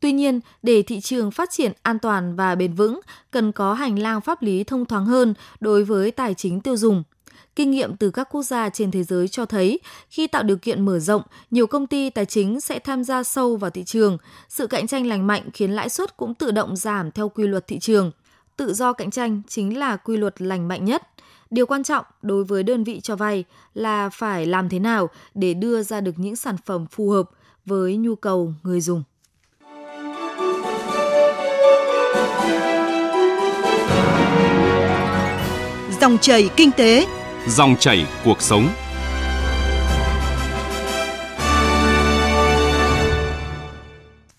Tuy 0.00 0.12
nhiên, 0.12 0.40
để 0.62 0.82
thị 0.82 1.00
trường 1.00 1.30
phát 1.30 1.50
triển 1.50 1.72
an 1.82 1.98
toàn 1.98 2.36
và 2.36 2.54
bền 2.54 2.72
vững, 2.72 3.00
cần 3.30 3.52
có 3.52 3.74
hành 3.74 3.98
lang 3.98 4.20
pháp 4.20 4.42
lý 4.42 4.64
thông 4.64 4.84
thoáng 4.84 5.06
hơn 5.06 5.34
đối 5.60 5.84
với 5.84 6.10
tài 6.10 6.34
chính 6.34 6.60
tiêu 6.60 6.76
dùng. 6.76 7.02
Kinh 7.56 7.70
nghiệm 7.70 7.96
từ 7.96 8.10
các 8.10 8.28
quốc 8.30 8.42
gia 8.42 8.68
trên 8.68 8.90
thế 8.90 9.04
giới 9.04 9.28
cho 9.28 9.46
thấy, 9.46 9.80
khi 10.10 10.26
tạo 10.26 10.42
điều 10.42 10.56
kiện 10.56 10.84
mở 10.84 10.98
rộng, 10.98 11.22
nhiều 11.50 11.66
công 11.66 11.86
ty 11.86 12.10
tài 12.10 12.24
chính 12.24 12.60
sẽ 12.60 12.78
tham 12.78 13.04
gia 13.04 13.22
sâu 13.22 13.56
vào 13.56 13.70
thị 13.70 13.84
trường. 13.84 14.18
Sự 14.48 14.66
cạnh 14.66 14.86
tranh 14.86 15.06
lành 15.06 15.26
mạnh 15.26 15.48
khiến 15.52 15.70
lãi 15.70 15.88
suất 15.88 16.16
cũng 16.16 16.34
tự 16.34 16.50
động 16.50 16.76
giảm 16.76 17.10
theo 17.10 17.28
quy 17.28 17.46
luật 17.46 17.66
thị 17.66 17.78
trường. 17.78 18.10
Tự 18.56 18.74
do 18.74 18.92
cạnh 18.92 19.10
tranh 19.10 19.42
chính 19.48 19.78
là 19.78 19.96
quy 19.96 20.16
luật 20.16 20.42
lành 20.42 20.68
mạnh 20.68 20.84
nhất. 20.84 21.02
Điều 21.50 21.66
quan 21.66 21.84
trọng 21.84 22.04
đối 22.22 22.44
với 22.44 22.62
đơn 22.62 22.84
vị 22.84 23.00
cho 23.00 23.16
vay 23.16 23.44
là 23.74 24.08
phải 24.08 24.46
làm 24.46 24.68
thế 24.68 24.78
nào 24.78 25.08
để 25.34 25.54
đưa 25.54 25.82
ra 25.82 26.00
được 26.00 26.14
những 26.16 26.36
sản 26.36 26.56
phẩm 26.64 26.86
phù 26.90 27.10
hợp 27.10 27.30
với 27.66 27.96
nhu 27.96 28.14
cầu 28.14 28.52
người 28.62 28.80
dùng. 28.80 29.02
Dòng 36.00 36.18
chảy 36.18 36.50
kinh 36.56 36.70
tế, 36.72 37.06
dòng 37.48 37.76
chảy 37.80 38.06
cuộc 38.24 38.42
sống. 38.42 38.68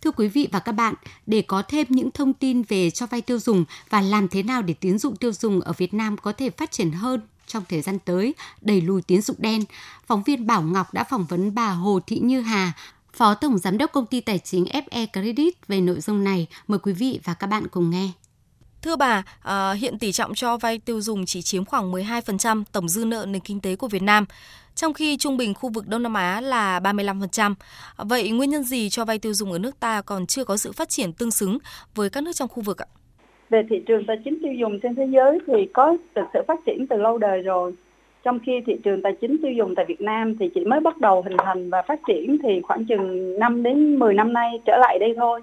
Thưa 0.01 0.11
quý 0.11 0.27
vị 0.27 0.47
và 0.51 0.59
các 0.59 0.71
bạn, 0.71 0.93
để 1.25 1.41
có 1.41 1.61
thêm 1.61 1.87
những 1.89 2.11
thông 2.11 2.33
tin 2.33 2.61
về 2.61 2.89
cho 2.89 3.05
vay 3.05 3.21
tiêu 3.21 3.39
dùng 3.39 3.65
và 3.89 4.01
làm 4.01 4.27
thế 4.27 4.43
nào 4.43 4.61
để 4.61 4.73
tín 4.73 4.97
dụng 4.97 5.15
tiêu 5.15 5.31
dùng 5.33 5.61
ở 5.61 5.73
Việt 5.77 5.93
Nam 5.93 6.17
có 6.17 6.31
thể 6.31 6.49
phát 6.49 6.71
triển 6.71 6.91
hơn 6.91 7.21
trong 7.47 7.63
thời 7.69 7.81
gian 7.81 7.99
tới, 7.99 8.33
đẩy 8.61 8.81
lùi 8.81 9.01
tín 9.01 9.21
dụng 9.21 9.37
đen, 9.39 9.63
phóng 10.07 10.23
viên 10.23 10.47
Bảo 10.47 10.61
Ngọc 10.61 10.93
đã 10.93 11.03
phỏng 11.03 11.25
vấn 11.25 11.55
bà 11.55 11.69
Hồ 11.69 11.99
Thị 12.07 12.19
Như 12.19 12.41
Hà, 12.41 12.73
Phó 13.13 13.33
Tổng 13.33 13.57
Giám 13.57 13.77
đốc 13.77 13.91
Công 13.91 14.05
ty 14.05 14.21
Tài 14.21 14.39
chính 14.39 14.65
FE 14.65 15.07
Credit 15.13 15.67
về 15.67 15.81
nội 15.81 16.01
dung 16.01 16.23
này. 16.23 16.47
Mời 16.67 16.79
quý 16.79 16.93
vị 16.93 17.19
và 17.23 17.33
các 17.33 17.47
bạn 17.47 17.67
cùng 17.67 17.89
nghe. 17.89 18.09
Thưa 18.81 18.95
bà, 18.95 19.23
à, 19.43 19.71
hiện 19.71 19.99
tỷ 19.99 20.11
trọng 20.11 20.33
cho 20.35 20.57
vay 20.57 20.79
tiêu 20.85 21.01
dùng 21.01 21.25
chỉ 21.25 21.41
chiếm 21.41 21.65
khoảng 21.65 21.91
12% 21.91 22.63
tổng 22.71 22.87
dư 22.87 23.05
nợ 23.05 23.25
nền 23.29 23.41
kinh 23.41 23.59
tế 23.61 23.75
của 23.75 23.87
Việt 23.87 24.01
Nam, 24.01 24.25
trong 24.75 24.93
khi 24.93 25.17
trung 25.17 25.37
bình 25.37 25.53
khu 25.53 25.69
vực 25.69 25.87
Đông 25.87 26.03
Nam 26.03 26.13
Á 26.13 26.41
là 26.41 26.79
35%. 26.79 27.53
Vậy 27.97 28.29
nguyên 28.29 28.49
nhân 28.49 28.63
gì 28.63 28.89
cho 28.89 29.05
vay 29.05 29.19
tiêu 29.19 29.33
dùng 29.33 29.51
ở 29.51 29.59
nước 29.59 29.79
ta 29.79 30.01
còn 30.01 30.25
chưa 30.25 30.43
có 30.43 30.57
sự 30.57 30.71
phát 30.71 30.89
triển 30.89 31.13
tương 31.13 31.31
xứng 31.31 31.57
với 31.95 32.09
các 32.09 32.23
nước 32.23 32.31
trong 32.35 32.47
khu 32.47 32.63
vực 32.63 32.77
ạ? 32.77 32.87
Về 33.49 33.61
thị 33.69 33.75
trường 33.87 34.05
tài 34.07 34.17
chính 34.25 34.37
tiêu 34.43 34.53
dùng 34.53 34.79
trên 34.83 34.95
thế 34.95 35.07
giới 35.13 35.39
thì 35.47 35.67
có 35.73 35.97
được 36.15 36.25
sự 36.33 36.39
phát 36.47 36.59
triển 36.65 36.87
từ 36.87 36.97
lâu 36.97 37.17
đời 37.17 37.41
rồi. 37.41 37.73
Trong 38.23 38.39
khi 38.45 38.51
thị 38.65 38.73
trường 38.83 39.01
tài 39.01 39.13
chính 39.21 39.37
tiêu 39.41 39.51
dùng 39.51 39.75
tại 39.75 39.85
Việt 39.87 40.01
Nam 40.01 40.37
thì 40.39 40.49
chỉ 40.55 40.65
mới 40.65 40.79
bắt 40.79 40.97
đầu 40.97 41.21
hình 41.21 41.37
thành 41.37 41.69
và 41.69 41.81
phát 41.81 41.99
triển 42.07 42.37
thì 42.43 42.61
khoảng 42.63 42.85
chừng 42.85 43.39
5 43.39 43.63
đến 43.63 43.99
10 43.99 44.13
năm 44.13 44.33
nay 44.33 44.49
trở 44.65 44.77
lại 44.77 44.99
đây 44.99 45.13
thôi 45.17 45.41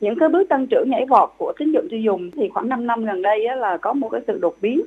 những 0.00 0.18
cái 0.18 0.28
bước 0.28 0.48
tăng 0.48 0.66
trưởng 0.66 0.90
nhảy 0.90 1.06
vọt 1.06 1.30
của 1.38 1.52
tín 1.58 1.72
dụng 1.72 1.88
tiêu 1.90 2.00
dùng 2.00 2.30
thì 2.30 2.48
khoảng 2.48 2.68
5 2.68 2.86
năm 2.86 3.04
gần 3.04 3.22
đây 3.22 3.46
á, 3.46 3.56
là 3.56 3.76
có 3.76 3.92
một 3.92 4.08
cái 4.08 4.20
sự 4.26 4.38
đột 4.38 4.56
biến. 4.60 4.82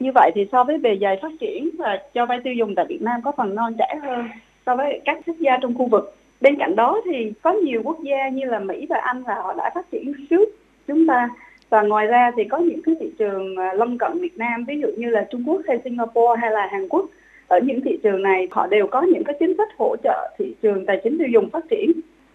Như 0.00 0.10
vậy 0.14 0.30
thì 0.34 0.46
so 0.52 0.64
với 0.64 0.78
bề 0.78 0.98
dày 1.00 1.18
phát 1.22 1.32
triển 1.40 1.70
và 1.78 1.98
cho 2.14 2.26
vay 2.26 2.40
tiêu 2.44 2.54
dùng 2.54 2.74
tại 2.74 2.84
Việt 2.88 3.02
Nam 3.02 3.20
có 3.24 3.32
phần 3.36 3.54
non 3.54 3.74
trẻ 3.78 3.98
hơn 4.02 4.24
so 4.66 4.76
với 4.76 5.00
các 5.04 5.18
quốc 5.26 5.36
gia 5.38 5.56
trong 5.62 5.74
khu 5.74 5.86
vực. 5.86 6.14
Bên 6.40 6.56
cạnh 6.58 6.76
đó 6.76 7.00
thì 7.04 7.32
có 7.42 7.52
nhiều 7.52 7.80
quốc 7.84 7.98
gia 8.02 8.28
như 8.28 8.44
là 8.44 8.58
Mỹ 8.58 8.86
và 8.88 8.98
Anh 8.98 9.22
là 9.26 9.34
họ 9.34 9.52
đã 9.52 9.70
phát 9.74 9.90
triển 9.90 10.12
trước 10.30 10.48
chúng 10.88 11.06
ta. 11.06 11.28
Và 11.70 11.82
ngoài 11.82 12.06
ra 12.06 12.30
thì 12.36 12.44
có 12.44 12.58
những 12.58 12.82
cái 12.82 12.94
thị 13.00 13.10
trường 13.18 13.56
à, 13.56 13.72
lân 13.74 13.98
cận 13.98 14.18
Việt 14.20 14.38
Nam 14.38 14.64
ví 14.64 14.80
dụ 14.80 14.88
như 14.96 15.10
là 15.10 15.26
Trung 15.30 15.44
Quốc 15.46 15.60
hay 15.68 15.78
Singapore 15.84 16.40
hay 16.40 16.50
là 16.50 16.68
Hàn 16.72 16.88
Quốc. 16.88 17.06
Ở 17.48 17.60
những 17.62 17.80
thị 17.80 17.98
trường 18.02 18.22
này 18.22 18.48
họ 18.50 18.66
đều 18.66 18.86
có 18.86 19.02
những 19.02 19.24
cái 19.24 19.36
chính 19.40 19.56
sách 19.56 19.68
hỗ 19.78 19.96
trợ 20.04 20.34
thị 20.38 20.54
trường 20.62 20.86
tài 20.86 21.00
chính 21.04 21.18
tiêu 21.18 21.28
dùng 21.28 21.50
phát 21.50 21.64
triển. 21.70 21.90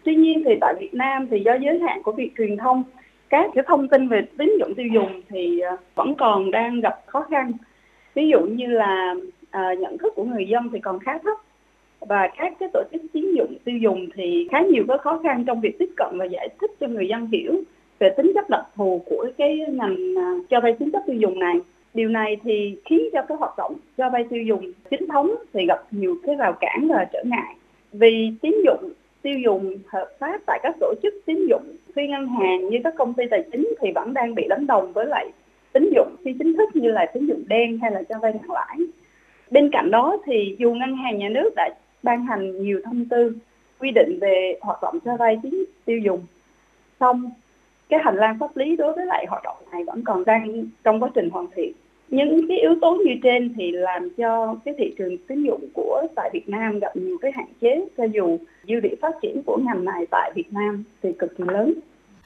Tuy 0.06 0.16
nhiên 0.16 0.42
thì 0.46 0.56
tại 0.62 0.74
Việt 0.80 0.94
Nam 0.94 1.28
thì 1.32 1.40
do 1.40 1.54
giới 1.54 1.80
hạn 1.80 2.04
của 2.04 2.12
việc 2.12 2.32
truyền 2.38 2.58
thông 2.58 2.84
các 3.30 3.52
cái 3.56 3.64
thông 3.68 3.88
tin 3.88 4.08
về 4.08 4.22
tín 4.38 4.52
dụng 4.60 4.74
tiêu 4.76 4.88
dùng 4.94 5.22
thì 5.30 5.60
à, 5.60 5.78
vẫn 5.96 6.16
còn 6.16 6.52
đang 6.52 6.82
gặp 6.82 7.00
khó 7.06 7.22
khăn. 7.22 7.52
Ví 8.14 8.30
dụ 8.30 8.40
như 8.40 8.68
là 8.68 9.16
à, 9.52 9.74
nhận 9.74 9.98
thức 9.98 10.14
của 10.16 10.24
người 10.24 10.48
dân 10.48 10.70
thì 10.74 10.80
còn 10.80 11.00
khá 11.00 11.18
thấp 11.18 11.38
và 12.00 12.28
các 12.38 12.54
cái 12.60 12.70
tổ 12.74 12.84
chức 12.92 13.02
tín 13.14 13.36
dụng 13.38 13.56
tiêu 13.64 13.78
dùng 13.78 14.08
thì 14.16 14.48
khá 14.52 14.62
nhiều 14.62 14.84
cái 14.88 14.98
khó 14.98 15.20
khăn 15.24 15.44
trong 15.48 15.62
việc 15.62 15.80
tiếp 15.80 15.90
cận 15.98 16.18
và 16.18 16.26
giải 16.26 16.50
thích 16.62 16.72
cho 16.80 16.88
người 16.88 17.08
dân 17.08 17.28
hiểu 17.32 17.54
về 18.00 18.10
tính 18.18 18.32
chất 18.36 18.50
đặc 18.50 18.66
thù 18.76 19.02
của 19.06 19.28
cái 19.38 19.60
ngành 19.70 20.18
à, 20.18 20.34
cho 20.50 20.60
vay 20.60 20.74
tín 20.80 20.92
chấp 20.92 21.02
tiêu 21.08 21.16
dùng 21.16 21.40
này. 21.40 21.56
Điều 21.94 22.10
này 22.10 22.38
thì 22.44 22.76
khiến 22.86 23.10
cho 23.14 23.22
cái 23.22 23.38
hoạt 23.38 23.58
động 23.58 23.74
cho 23.98 24.10
vay 24.10 24.24
tiêu 24.30 24.44
dùng 24.44 24.72
chính 24.90 25.08
thống 25.08 25.36
thì 25.54 25.66
gặp 25.66 25.84
nhiều 25.92 26.16
cái 26.24 26.36
rào 26.36 26.54
cản 26.54 26.88
và 26.88 27.06
trở 27.14 27.24
ngại. 27.26 27.56
Vì 27.94 28.32
tín 28.42 28.56
dụng 28.66 28.92
tiêu 29.26 29.40
dùng 29.40 29.78
hợp 29.88 30.10
pháp 30.20 30.42
tại 30.46 30.60
các 30.64 30.76
tổ 30.80 30.94
chức 31.04 31.14
tín 31.26 31.48
dụng 31.50 31.76
phi 31.96 32.08
ngân 32.08 32.28
hàng 32.28 32.70
như 32.70 32.78
các 32.84 32.94
công 32.98 33.14
ty 33.14 33.24
tài 33.32 33.44
chính 33.52 33.74
thì 33.82 33.92
vẫn 33.96 34.14
đang 34.14 34.36
bị 34.36 34.44
đánh 34.50 34.68
đồng 34.68 34.94
với 34.94 35.06
lại 35.06 35.30
tín 35.74 35.90
dụng 35.96 36.16
phi 36.26 36.34
chính 36.40 36.58
thức 36.58 36.70
như 36.76 36.92
là 36.92 37.06
tín 37.14 37.28
dụng 37.28 37.44
đen 37.48 37.80
hay 37.82 37.92
là 37.92 38.04
cho 38.10 38.20
vay 38.20 38.34
nặng 38.34 38.52
lãi. 38.52 38.78
Bên 39.52 39.70
cạnh 39.72 39.92
đó 39.92 40.18
thì 40.26 40.56
dù 40.60 40.74
ngân 40.74 40.96
hàng 40.96 41.18
nhà 41.18 41.30
nước 41.30 41.50
đã 41.56 41.70
ban 42.04 42.26
hành 42.26 42.64
nhiều 42.64 42.82
thông 42.86 43.06
tư 43.06 43.36
quy 43.80 43.92
định 43.92 44.20
về 44.22 44.58
hoạt 44.62 44.82
động 44.82 45.00
cho 45.06 45.18
vay 45.18 45.40
tín 45.44 45.66
tiêu 45.86 46.00
dùng, 46.00 46.26
song 47.00 47.32
cái 47.90 48.00
hành 48.04 48.16
lang 48.16 48.38
pháp 48.40 48.58
lý 48.58 48.76
đối 48.76 48.94
với 48.94 49.06
lại 49.06 49.26
hoạt 49.30 49.44
động 49.44 49.58
này 49.72 49.84
vẫn 49.84 50.04
còn 50.04 50.26
đang 50.26 50.66
trong 50.84 51.00
quá 51.00 51.10
trình 51.16 51.30
hoàn 51.30 51.48
thiện 51.56 51.72
những 52.10 52.48
cái 52.48 52.58
yếu 52.58 52.76
tố 52.82 52.98
như 53.06 53.12
trên 53.24 53.54
thì 53.58 53.72
làm 53.72 54.10
cho 54.18 54.56
cái 54.66 54.74
thị 54.78 54.94
trường 54.98 55.18
tín 55.18 55.44
dụng 55.44 55.70
của 55.74 56.08
tại 56.16 56.30
Việt 56.34 56.50
Nam 56.50 56.80
gặp 56.80 56.96
nhiều 56.96 57.18
cái 57.22 57.32
hạn 57.36 57.48
chế 57.62 57.86
cho 57.98 58.04
dù 58.04 58.38
dư 58.68 58.80
địa 58.80 58.96
phát 59.02 59.16
triển 59.22 59.42
của 59.46 59.58
ngành 59.58 59.86
này 59.86 60.06
tại 60.12 60.32
Việt 60.36 60.54
Nam 60.54 60.84
thì 61.04 61.10
cực 61.20 61.38
kỳ 61.38 61.44
lớn. 61.48 61.74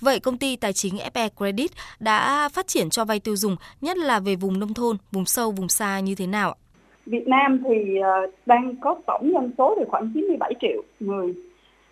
Vậy 0.01 0.19
công 0.19 0.37
ty 0.37 0.55
tài 0.55 0.73
chính 0.73 0.93
FE 1.13 1.29
Credit 1.37 1.71
đã 1.99 2.49
phát 2.49 2.67
triển 2.67 2.89
cho 2.89 3.05
vay 3.05 3.19
tiêu 3.19 3.35
dùng, 3.35 3.55
nhất 3.81 3.97
là 3.97 4.19
về 4.19 4.35
vùng 4.35 4.59
nông 4.59 4.73
thôn, 4.73 4.97
vùng 5.11 5.25
sâu, 5.25 5.51
vùng 5.51 5.69
xa 5.69 5.99
như 5.99 6.15
thế 6.15 6.27
nào? 6.27 6.55
Việt 7.05 7.27
Nam 7.27 7.63
thì 7.67 7.99
uh, 7.99 8.33
đang 8.45 8.75
có 8.81 8.95
tổng 9.07 9.31
dân 9.33 9.51
số 9.57 9.75
thì 9.79 9.85
khoảng 9.87 10.11
97 10.13 10.53
triệu 10.61 10.81
người 10.99 11.33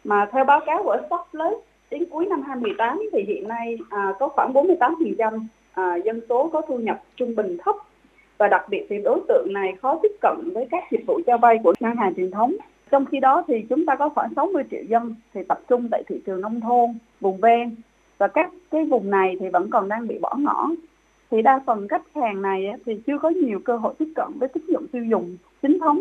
mà 0.03 0.27
theo 0.31 0.45
báo 0.45 0.61
cáo 0.65 0.83
của 0.83 0.97
Stopplus 1.07 1.63
đến 1.91 2.05
cuối 2.09 2.25
năm 2.25 2.43
2018 2.47 3.01
thì 3.13 3.23
hiện 3.27 3.47
nay 3.47 3.77
à, 3.89 4.13
có 4.19 4.27
khoảng 4.27 4.53
48% 4.53 5.45
à, 5.77 5.95
dân 5.95 6.21
số 6.29 6.49
có 6.53 6.61
thu 6.67 6.77
nhập 6.77 7.03
trung 7.15 7.35
bình 7.35 7.57
thấp 7.65 7.75
và 8.37 8.47
đặc 8.47 8.65
biệt 8.69 8.85
thì 8.89 8.95
đối 9.03 9.19
tượng 9.27 9.53
này 9.53 9.73
khó 9.81 9.99
tiếp 10.03 10.11
cận 10.21 10.49
với 10.53 10.67
các 10.71 10.83
dịch 10.91 11.03
vụ 11.07 11.19
cho 11.27 11.37
vay 11.37 11.57
của 11.63 11.73
ngân 11.79 11.95
hàng 11.95 12.13
truyền 12.15 12.31
thống. 12.31 12.55
Trong 12.91 13.05
khi 13.05 13.19
đó 13.19 13.43
thì 13.47 13.65
chúng 13.69 13.85
ta 13.85 13.95
có 13.95 14.09
khoảng 14.09 14.33
60 14.35 14.63
triệu 14.71 14.83
dân 14.83 15.15
thì 15.33 15.41
tập 15.43 15.59
trung 15.69 15.87
tại 15.91 16.03
thị 16.07 16.21
trường 16.25 16.41
nông 16.41 16.61
thôn, 16.61 16.89
vùng 17.21 17.37
ven 17.37 17.75
và 18.17 18.27
các 18.27 18.49
cái 18.71 18.85
vùng 18.85 19.09
này 19.09 19.35
thì 19.39 19.49
vẫn 19.49 19.69
còn 19.69 19.89
đang 19.89 20.07
bị 20.07 20.17
bỏ 20.21 20.35
ngỏ. 20.37 20.69
Thì 21.31 21.41
đa 21.41 21.59
phần 21.65 21.87
khách 21.87 22.03
hàng 22.15 22.41
này 22.41 22.73
thì 22.85 23.01
chưa 23.07 23.17
có 23.17 23.29
nhiều 23.29 23.59
cơ 23.65 23.77
hội 23.77 23.93
tiếp 23.99 24.11
cận 24.15 24.27
với 24.39 24.49
tín 24.49 24.63
dụng 24.67 24.87
tiêu 24.87 25.03
dùng 25.03 25.37
chính 25.61 25.79
thống. 25.79 25.99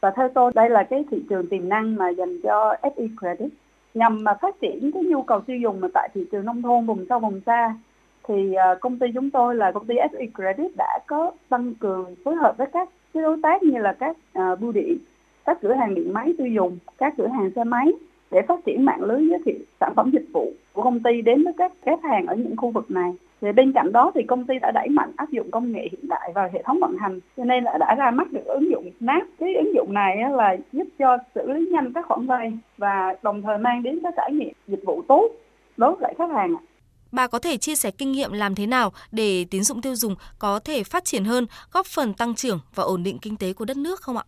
Và 0.00 0.12
theo 0.16 0.28
tôi 0.28 0.52
đây 0.54 0.70
là 0.70 0.82
cái 0.82 1.04
thị 1.10 1.22
trường 1.30 1.46
tiềm 1.46 1.68
năng 1.68 1.96
mà 1.96 2.08
dành 2.08 2.40
cho 2.42 2.74
FE 2.82 3.08
Credit 3.20 3.52
nhằm 3.94 4.24
mà 4.24 4.34
phát 4.42 4.60
triển 4.60 4.90
cái 4.94 5.02
nhu 5.02 5.22
cầu 5.22 5.40
tiêu 5.40 5.56
dùng 5.56 5.80
mà 5.80 5.88
tại 5.94 6.08
thị 6.14 6.24
trường 6.32 6.44
nông 6.44 6.62
thôn 6.62 6.86
vùng 6.86 7.06
sâu 7.08 7.18
vùng 7.18 7.40
xa 7.46 7.74
thì 8.28 8.54
à, 8.54 8.74
công 8.80 8.98
ty 8.98 9.06
chúng 9.14 9.30
tôi 9.30 9.54
là 9.54 9.72
công 9.72 9.86
ty 9.86 9.94
SE 10.12 10.26
Credit 10.34 10.76
đã 10.76 10.98
có 11.06 11.30
tăng 11.48 11.74
cường 11.74 12.14
phối 12.24 12.34
hợp 12.34 12.54
với 12.58 12.66
các 12.72 12.88
cái 13.14 13.22
đối 13.22 13.36
tác 13.42 13.62
như 13.62 13.78
là 13.78 13.92
các 13.92 14.16
uh, 14.38 14.60
bưu 14.60 14.72
điện, 14.72 14.98
các 15.44 15.58
cửa 15.62 15.74
hàng 15.74 15.94
điện 15.94 16.12
máy 16.12 16.34
tiêu 16.38 16.46
dùng, 16.46 16.78
các 16.98 17.14
cửa 17.16 17.26
hàng 17.26 17.50
xe 17.56 17.64
máy 17.64 17.92
để 18.30 18.42
phát 18.42 18.64
triển 18.64 18.84
mạng 18.84 19.02
lưới 19.02 19.28
giới 19.28 19.38
thiệu 19.44 19.58
sản 19.80 19.92
phẩm 19.96 20.10
dịch 20.12 20.26
vụ 20.32 20.52
của 20.72 20.82
công 20.82 21.00
ty 21.00 21.22
đến 21.22 21.44
với 21.44 21.52
các 21.58 21.72
khách 21.82 22.02
hàng 22.02 22.26
ở 22.26 22.34
những 22.34 22.56
khu 22.56 22.70
vực 22.70 22.90
này. 22.90 23.12
Thì 23.40 23.52
bên 23.52 23.72
cạnh 23.72 23.92
đó 23.92 24.12
thì 24.14 24.22
công 24.22 24.44
ty 24.44 24.58
đã 24.58 24.70
đẩy 24.74 24.88
mạnh 24.88 25.12
áp 25.16 25.30
dụng 25.30 25.50
công 25.50 25.72
nghệ 25.72 25.88
hiện 25.92 26.08
đại 26.08 26.32
vào 26.34 26.48
hệ 26.52 26.62
thống 26.62 26.78
vận 26.80 26.96
hành, 26.96 27.20
cho 27.36 27.44
nên 27.44 27.64
đã, 27.64 27.78
đã 27.78 27.94
ra 27.94 28.10
mắt 28.10 28.32
được 28.32 28.44
ứng 28.44 28.70
dụng 28.70 28.90
Snap. 29.00 29.22
Cái 29.38 29.54
ứng 29.54 29.74
dụng 29.74 29.94
này 29.94 30.16
là 30.30 30.56
giúp 30.72 30.86
cho 30.98 31.18
xử 31.34 31.52
lý 31.52 31.68
nhanh 31.72 31.92
các 31.92 32.06
khoản 32.06 32.26
vay 32.26 32.52
và 32.78 33.16
đồng 33.22 33.42
thời 33.42 33.58
mang 33.58 33.82
đến 33.82 34.00
cái 34.02 34.12
trải 34.16 34.32
nghiệm 34.32 34.52
dịch 34.66 34.82
vụ 34.84 35.02
tốt 35.08 35.30
đối 35.76 35.96
với 35.96 36.14
khách 36.18 36.30
hàng. 36.30 36.56
Bà 37.12 37.26
có 37.26 37.38
thể 37.38 37.56
chia 37.56 37.74
sẻ 37.74 37.90
kinh 37.98 38.12
nghiệm 38.12 38.32
làm 38.32 38.54
thế 38.54 38.66
nào 38.66 38.92
để 39.12 39.44
tín 39.50 39.62
dụng 39.62 39.82
tiêu 39.82 39.94
dùng 39.94 40.14
có 40.38 40.60
thể 40.64 40.82
phát 40.84 41.04
triển 41.04 41.24
hơn, 41.24 41.46
góp 41.72 41.86
phần 41.86 42.14
tăng 42.14 42.34
trưởng 42.34 42.58
và 42.74 42.82
ổn 42.84 43.02
định 43.02 43.18
kinh 43.22 43.36
tế 43.36 43.52
của 43.52 43.64
đất 43.64 43.76
nước 43.76 44.00
không 44.00 44.16
ạ? 44.16 44.24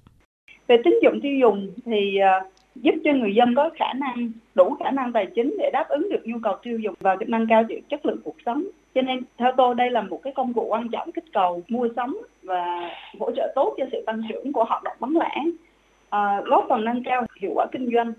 Về 0.67 0.77
tín 0.85 0.95
dụng 1.03 1.21
tiêu 1.23 1.33
dùng 1.41 1.71
thì 1.85 2.19
ờ, 2.19 2.51
giúp 2.75 2.95
cho 3.05 3.13
người 3.13 3.35
dân 3.35 3.55
có 3.55 3.71
khả 3.79 3.93
năng 3.93 4.31
đủ 4.55 4.77
khả 4.85 4.91
năng 4.91 5.13
tài 5.13 5.27
chính 5.35 5.57
để 5.59 5.71
đáp 5.73 5.87
ứng 5.89 6.09
được 6.11 6.21
nhu 6.25 6.39
cầu 6.43 6.57
tiêu 6.63 6.79
dùng 6.79 6.95
và 7.01 7.17
nâng 7.27 7.47
cao 7.49 7.63
chất 7.91 8.07
lượng 8.07 8.21
cuộc 8.25 8.37
sống 8.47 8.65
cho 8.95 9.03
nên 9.03 9.23
theo 9.39 9.53
tôi 9.57 9.75
đây 9.75 9.91
là 9.91 10.03
một 10.03 10.21
cái 10.23 10.33
công 10.37 10.55
cụ 10.55 10.67
quan 10.69 10.89
trọng 10.89 11.13
kích 11.13 11.25
cầu 11.33 11.63
mua 11.69 11.89
sắm 11.97 12.19
và 12.43 12.91
hỗ 13.21 13.31
trợ 13.37 13.53
tốt 13.55 13.75
cho 13.79 13.85
sự 13.93 14.03
tăng 14.07 14.23
trưởng 14.29 14.53
của 14.53 14.65
hoạt 14.65 14.83
động 14.83 14.97
bán 15.01 15.17
lẻ 15.17 15.43
à, 16.11 16.41
góp 16.45 16.67
phần 16.69 16.85
nâng 16.85 17.05
cao 17.05 17.27
hiệu 17.41 17.51
quả 17.55 17.67
kinh 17.73 17.91
doanh 17.95 18.13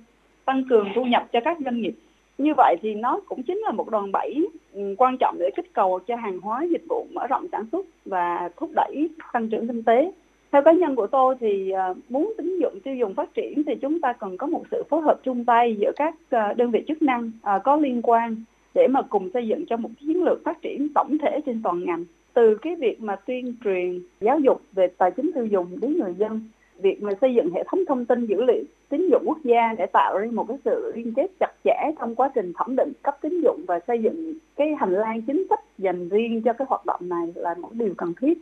tăng 0.45 0.63
cường 0.69 0.89
thu 0.95 1.05
nhập 1.05 1.27
cho 1.33 1.39
các 1.45 1.57
doanh 1.65 1.81
nghiệp 1.81 1.93
như 2.37 2.53
vậy 2.57 2.75
thì 2.81 2.95
nó 2.95 3.19
cũng 3.25 3.43
chính 3.43 3.57
là 3.57 3.71
một 3.71 3.89
đòn 3.89 4.11
bẩy 4.11 4.47
ừ, 4.73 4.95
quan 4.97 5.17
trọng 5.19 5.35
để 5.39 5.49
kích 5.55 5.73
cầu 5.73 5.99
cho 6.07 6.15
hàng 6.15 6.39
hóa 6.39 6.63
dịch 6.71 6.83
vụ 6.89 7.07
mở 7.13 7.27
rộng 7.27 7.47
sản 7.51 7.65
xuất 7.71 7.85
và 8.05 8.49
thúc 8.57 8.69
đẩy 8.75 9.09
tăng 9.33 9.49
trưởng 9.49 9.67
kinh 9.67 9.83
tế. 9.83 10.11
Theo 10.51 10.61
cá 10.61 10.71
nhân 10.71 10.95
của 10.95 11.07
tôi 11.07 11.35
thì 11.39 11.71
ờ, 11.71 11.93
muốn 12.09 12.33
tín 12.37 12.59
dụng 12.59 12.79
tiêu 12.83 12.95
dùng 12.95 13.13
phát 13.13 13.33
triển 13.33 13.63
thì 13.63 13.75
chúng 13.75 14.01
ta 14.01 14.13
cần 14.13 14.37
có 14.37 14.47
một 14.47 14.63
sự 14.71 14.83
phối 14.89 15.01
hợp 15.01 15.19
chung 15.23 15.45
tay 15.45 15.75
giữa 15.79 15.91
các 15.95 16.15
ờ, 16.29 16.53
đơn 16.53 16.71
vị 16.71 16.83
chức 16.87 17.01
năng 17.01 17.31
ờ, 17.41 17.59
có 17.63 17.75
liên 17.75 18.01
quan 18.01 18.35
để 18.73 18.87
mà 18.87 19.01
cùng 19.01 19.29
xây 19.33 19.47
dựng 19.47 19.65
cho 19.65 19.77
một 19.77 19.89
chiến 19.99 20.23
lược 20.23 20.43
phát 20.43 20.61
triển 20.61 20.87
tổng 20.95 21.17
thể 21.17 21.39
trên 21.45 21.61
toàn 21.63 21.85
ngành. 21.85 22.05
Từ 22.33 22.55
cái 22.55 22.75
việc 22.75 23.01
mà 23.01 23.15
tuyên 23.15 23.55
truyền 23.63 24.01
giáo 24.19 24.39
dục 24.39 24.61
về 24.71 24.87
tài 24.97 25.11
chính 25.11 25.31
tiêu 25.35 25.45
dùng 25.45 25.79
đến 25.81 25.97
người 25.99 26.13
dân 26.17 26.41
việc 26.79 27.03
mà 27.03 27.11
xây 27.21 27.35
dựng 27.35 27.53
hệ 27.53 27.63
thống 27.67 27.79
thông 27.87 28.05
tin 28.05 28.25
dữ 28.25 28.43
liệu 28.43 28.63
tín 28.89 29.09
dụng 29.11 29.23
quốc 29.25 29.37
gia 29.43 29.73
để 29.77 29.85
tạo 29.85 30.17
ra 30.17 30.27
một 30.31 30.45
cái 30.47 30.57
sự 30.65 30.91
liên 30.95 31.13
kết 31.15 31.27
chặt 31.39 31.51
chẽ 31.63 31.91
trong 31.99 32.15
quá 32.15 32.31
trình 32.35 32.53
thẩm 32.55 32.75
định 32.75 32.93
cấp 33.03 33.17
tín 33.21 33.41
dụng 33.41 33.65
và 33.67 33.79
xây 33.87 33.99
dựng 34.03 34.33
cái 34.55 34.75
hành 34.79 34.93
lang 34.93 35.21
chính 35.21 35.47
sách 35.49 35.59
dành 35.77 36.09
riêng 36.09 36.41
cho 36.45 36.53
cái 36.53 36.65
hoạt 36.69 36.85
động 36.85 37.01
này 37.01 37.27
là 37.35 37.55
một 37.59 37.69
điều 37.73 37.93
cần 37.97 38.13
thiết. 38.21 38.33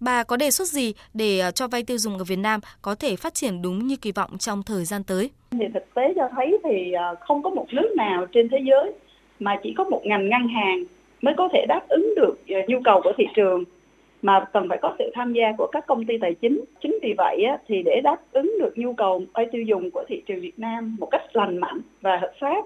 Bà 0.00 0.22
có 0.22 0.36
đề 0.36 0.50
xuất 0.50 0.68
gì 0.68 0.94
để 1.14 1.38
à, 1.38 1.50
cho 1.50 1.68
vay 1.68 1.82
tiêu 1.82 1.98
dùng 1.98 2.18
ở 2.18 2.24
Việt 2.24 2.38
Nam 2.38 2.60
có 2.82 2.94
thể 2.94 3.16
phát 3.16 3.34
triển 3.34 3.62
đúng 3.62 3.78
như 3.78 3.96
kỳ 3.96 4.12
vọng 4.12 4.30
trong 4.38 4.62
thời 4.66 4.84
gian 4.84 5.02
tới? 5.04 5.30
Thì 5.50 5.64
thực 5.74 5.94
tế 5.94 6.12
cho 6.16 6.28
thấy 6.36 6.58
thì 6.64 6.92
à, 6.92 7.14
không 7.20 7.42
có 7.42 7.50
một 7.50 7.66
nước 7.72 7.94
nào 7.96 8.26
trên 8.32 8.48
thế 8.48 8.58
giới 8.70 8.92
mà 9.38 9.60
chỉ 9.62 9.74
có 9.76 9.84
một 9.84 10.00
ngành 10.04 10.28
ngân 10.28 10.48
hàng 10.48 10.84
mới 11.22 11.34
có 11.36 11.48
thể 11.52 11.66
đáp 11.68 11.82
ứng 11.88 12.14
được 12.16 12.34
ờ, 12.48 12.56
nhu 12.68 12.78
cầu 12.84 13.00
của 13.04 13.12
thị 13.16 13.24
trường 13.36 13.64
mà 14.22 14.44
cần 14.52 14.68
phải 14.68 14.78
có 14.82 14.94
sự 14.98 15.10
tham 15.14 15.32
gia 15.32 15.52
của 15.58 15.66
các 15.72 15.86
công 15.86 16.04
ty 16.04 16.18
tài 16.18 16.34
chính. 16.34 16.64
Chính 16.80 16.98
vì 17.02 17.14
vậy 17.18 17.46
thì 17.68 17.82
để 17.82 18.00
đáp 18.04 18.16
ứng 18.32 18.52
được 18.60 18.78
nhu 18.78 18.92
cầu 18.92 19.22
vay 19.34 19.46
tiêu 19.52 19.62
dùng 19.62 19.90
của 19.90 20.04
thị 20.08 20.22
trường 20.26 20.40
Việt 20.40 20.58
Nam 20.58 20.96
một 21.00 21.06
cách 21.10 21.36
lành 21.36 21.58
mạnh 21.58 21.80
và 22.00 22.16
hợp 22.16 22.32
pháp, 22.40 22.64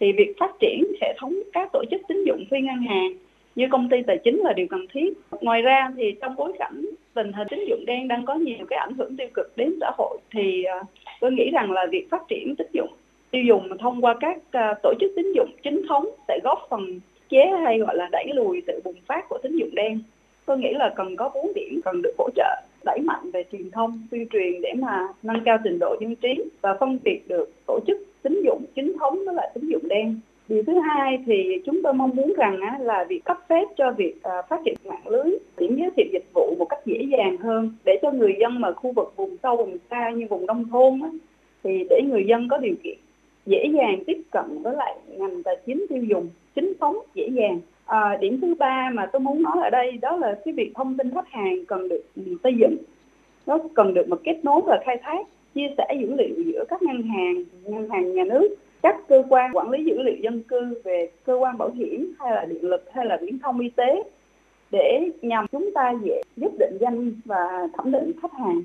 thì 0.00 0.12
việc 0.12 0.34
phát 0.38 0.50
triển 0.60 0.84
hệ 1.00 1.14
thống 1.18 1.34
các 1.52 1.68
tổ 1.72 1.84
chức 1.90 2.00
tín 2.08 2.24
dụng 2.26 2.44
phi 2.50 2.60
ngân 2.60 2.76
hàng 2.76 3.12
như 3.54 3.68
công 3.70 3.88
ty 3.88 4.02
tài 4.06 4.18
chính 4.24 4.38
là 4.38 4.52
điều 4.52 4.66
cần 4.70 4.86
thiết. 4.92 5.12
Ngoài 5.40 5.62
ra 5.62 5.92
thì 5.96 6.14
trong 6.20 6.36
bối 6.36 6.52
cảnh 6.58 6.86
tình 7.14 7.32
hình 7.32 7.48
tín 7.50 7.64
dụng 7.68 7.86
đen 7.86 8.08
đang 8.08 8.24
có 8.24 8.34
nhiều 8.34 8.66
cái 8.68 8.78
ảnh 8.78 8.94
hưởng 8.94 9.16
tiêu 9.16 9.28
cực 9.34 9.56
đến 9.56 9.74
xã 9.80 9.90
hội, 9.98 10.18
thì 10.30 10.64
à, 10.64 10.82
tôi 11.20 11.32
nghĩ 11.32 11.50
rằng 11.50 11.70
là 11.70 11.86
việc 11.90 12.10
phát 12.10 12.22
triển 12.28 12.54
tín 12.56 12.66
dụng, 12.72 12.90
tiêu 13.30 13.42
dùng 13.42 13.78
thông 13.78 14.00
qua 14.00 14.14
các 14.20 14.38
à, 14.50 14.74
tổ 14.82 14.94
chức 15.00 15.12
tín 15.16 15.32
dụng 15.32 15.50
chính 15.62 15.86
thống 15.88 16.06
sẽ 16.28 16.38
góp 16.44 16.66
phần 16.70 17.00
chế 17.28 17.46
hay 17.64 17.78
gọi 17.78 17.96
là 17.96 18.08
đẩy 18.12 18.26
lùi 18.34 18.62
sự 18.66 18.80
bùng 18.84 19.00
phát 19.06 19.28
của 19.28 19.38
tín 19.42 19.56
dụng 19.56 19.74
đen. 19.74 20.00
Tôi 20.46 20.58
nghĩ 20.58 20.72
là 20.72 20.92
cần 20.96 21.16
có 21.16 21.30
bốn 21.34 21.52
điểm 21.54 21.80
cần 21.84 22.02
được 22.02 22.12
hỗ 22.18 22.28
trợ 22.36 22.62
đẩy 22.84 23.00
mạnh 23.00 23.30
về 23.30 23.44
truyền 23.52 23.70
thông, 23.70 24.02
tuyên 24.10 24.26
truyền 24.32 24.60
để 24.60 24.72
mà 24.78 25.08
nâng 25.22 25.44
cao 25.44 25.58
trình 25.64 25.78
độ 25.78 25.96
dân 26.00 26.14
trí 26.16 26.44
và 26.60 26.76
phân 26.80 26.98
biệt 27.04 27.20
được 27.28 27.52
tổ 27.66 27.78
chức 27.86 27.96
tín 28.22 28.42
dụng 28.44 28.64
chính 28.74 28.98
thống 28.98 29.18
với 29.26 29.34
lại 29.34 29.50
tín 29.54 29.68
dụng 29.68 29.88
đen. 29.88 30.20
Điều 30.48 30.62
thứ 30.62 30.72
hai 30.78 31.18
thì 31.26 31.62
chúng 31.66 31.82
tôi 31.82 31.92
mong 31.92 32.10
muốn 32.16 32.32
rằng 32.36 32.60
á, 32.60 32.78
là 32.80 33.04
việc 33.08 33.24
cấp 33.24 33.38
phép 33.48 33.64
cho 33.76 33.90
việc 33.90 34.22
à, 34.22 34.42
phát 34.48 34.60
triển 34.64 34.74
mạng 34.84 35.08
lưới 35.08 35.38
điểm 35.58 35.76
giới 35.76 35.90
thiệu 35.96 36.06
dịch 36.12 36.24
vụ 36.34 36.54
một 36.58 36.64
cách 36.64 36.86
dễ 36.86 37.04
dàng 37.12 37.36
hơn 37.36 37.72
để 37.84 37.98
cho 38.02 38.10
người 38.10 38.34
dân 38.40 38.60
mà 38.60 38.72
khu 38.72 38.92
vực 38.92 39.12
vùng 39.16 39.36
sâu 39.42 39.56
vùng 39.56 39.76
xa 39.90 40.10
như 40.10 40.26
vùng 40.30 40.46
nông 40.46 40.64
thôn 40.68 41.00
á, 41.02 41.08
thì 41.64 41.84
để 41.90 42.00
người 42.02 42.24
dân 42.26 42.48
có 42.48 42.58
điều 42.58 42.74
kiện 42.82 42.98
dễ 43.46 43.66
dàng 43.78 44.04
tiếp 44.06 44.22
cận 44.30 44.62
với 44.62 44.76
lại 44.76 44.94
ngành 45.08 45.42
tài 45.42 45.56
chính 45.66 45.86
tiêu 45.88 46.04
dùng 46.04 46.28
chính 46.54 46.72
thống 46.80 46.98
dễ 47.14 47.28
dàng 47.28 47.60
à, 47.86 48.16
điểm 48.20 48.40
thứ 48.40 48.54
ba 48.54 48.90
mà 48.94 49.06
tôi 49.06 49.20
muốn 49.20 49.42
nói 49.42 49.56
ở 49.62 49.70
đây 49.70 49.92
đó 50.02 50.16
là 50.16 50.38
cái 50.44 50.54
việc 50.54 50.72
thông 50.74 50.96
tin 50.96 51.10
khách 51.14 51.28
hàng 51.28 51.64
cần 51.66 51.88
được 51.88 52.02
xây 52.42 52.54
dựng. 52.54 52.76
Nó 53.46 53.58
cần 53.74 53.94
được 53.94 54.08
một 54.08 54.20
kết 54.24 54.44
nối 54.44 54.60
và 54.66 54.80
khai 54.84 54.96
thác 55.02 55.26
chia 55.54 55.68
sẻ 55.78 55.94
dữ 56.00 56.14
liệu 56.14 56.42
giữa 56.46 56.64
các 56.68 56.82
ngân 56.82 57.02
hàng 57.02 57.44
ngân 57.64 57.90
hàng 57.90 58.14
nhà 58.14 58.24
nước 58.24 58.56
các 58.84 58.96
cơ 59.08 59.22
quan 59.28 59.50
quản 59.52 59.70
lý 59.70 59.84
dữ 59.84 60.02
liệu 60.02 60.16
dân 60.16 60.42
cư 60.42 60.80
về 60.84 61.10
cơ 61.24 61.34
quan 61.34 61.58
bảo 61.58 61.70
hiểm 61.70 62.14
hay 62.18 62.32
là 62.32 62.44
điện 62.44 62.64
lực 62.64 62.84
hay 62.92 63.06
là 63.06 63.18
viễn 63.20 63.38
thông 63.38 63.60
y 63.60 63.68
tế 63.68 64.02
để 64.70 65.10
nhằm 65.22 65.46
chúng 65.52 65.70
ta 65.74 65.94
dễ 66.04 66.22
giúp 66.36 66.52
định 66.58 66.78
danh 66.80 67.12
và 67.24 67.68
thẩm 67.76 67.92
định 67.92 68.12
khách 68.22 68.32
hàng 68.32 68.62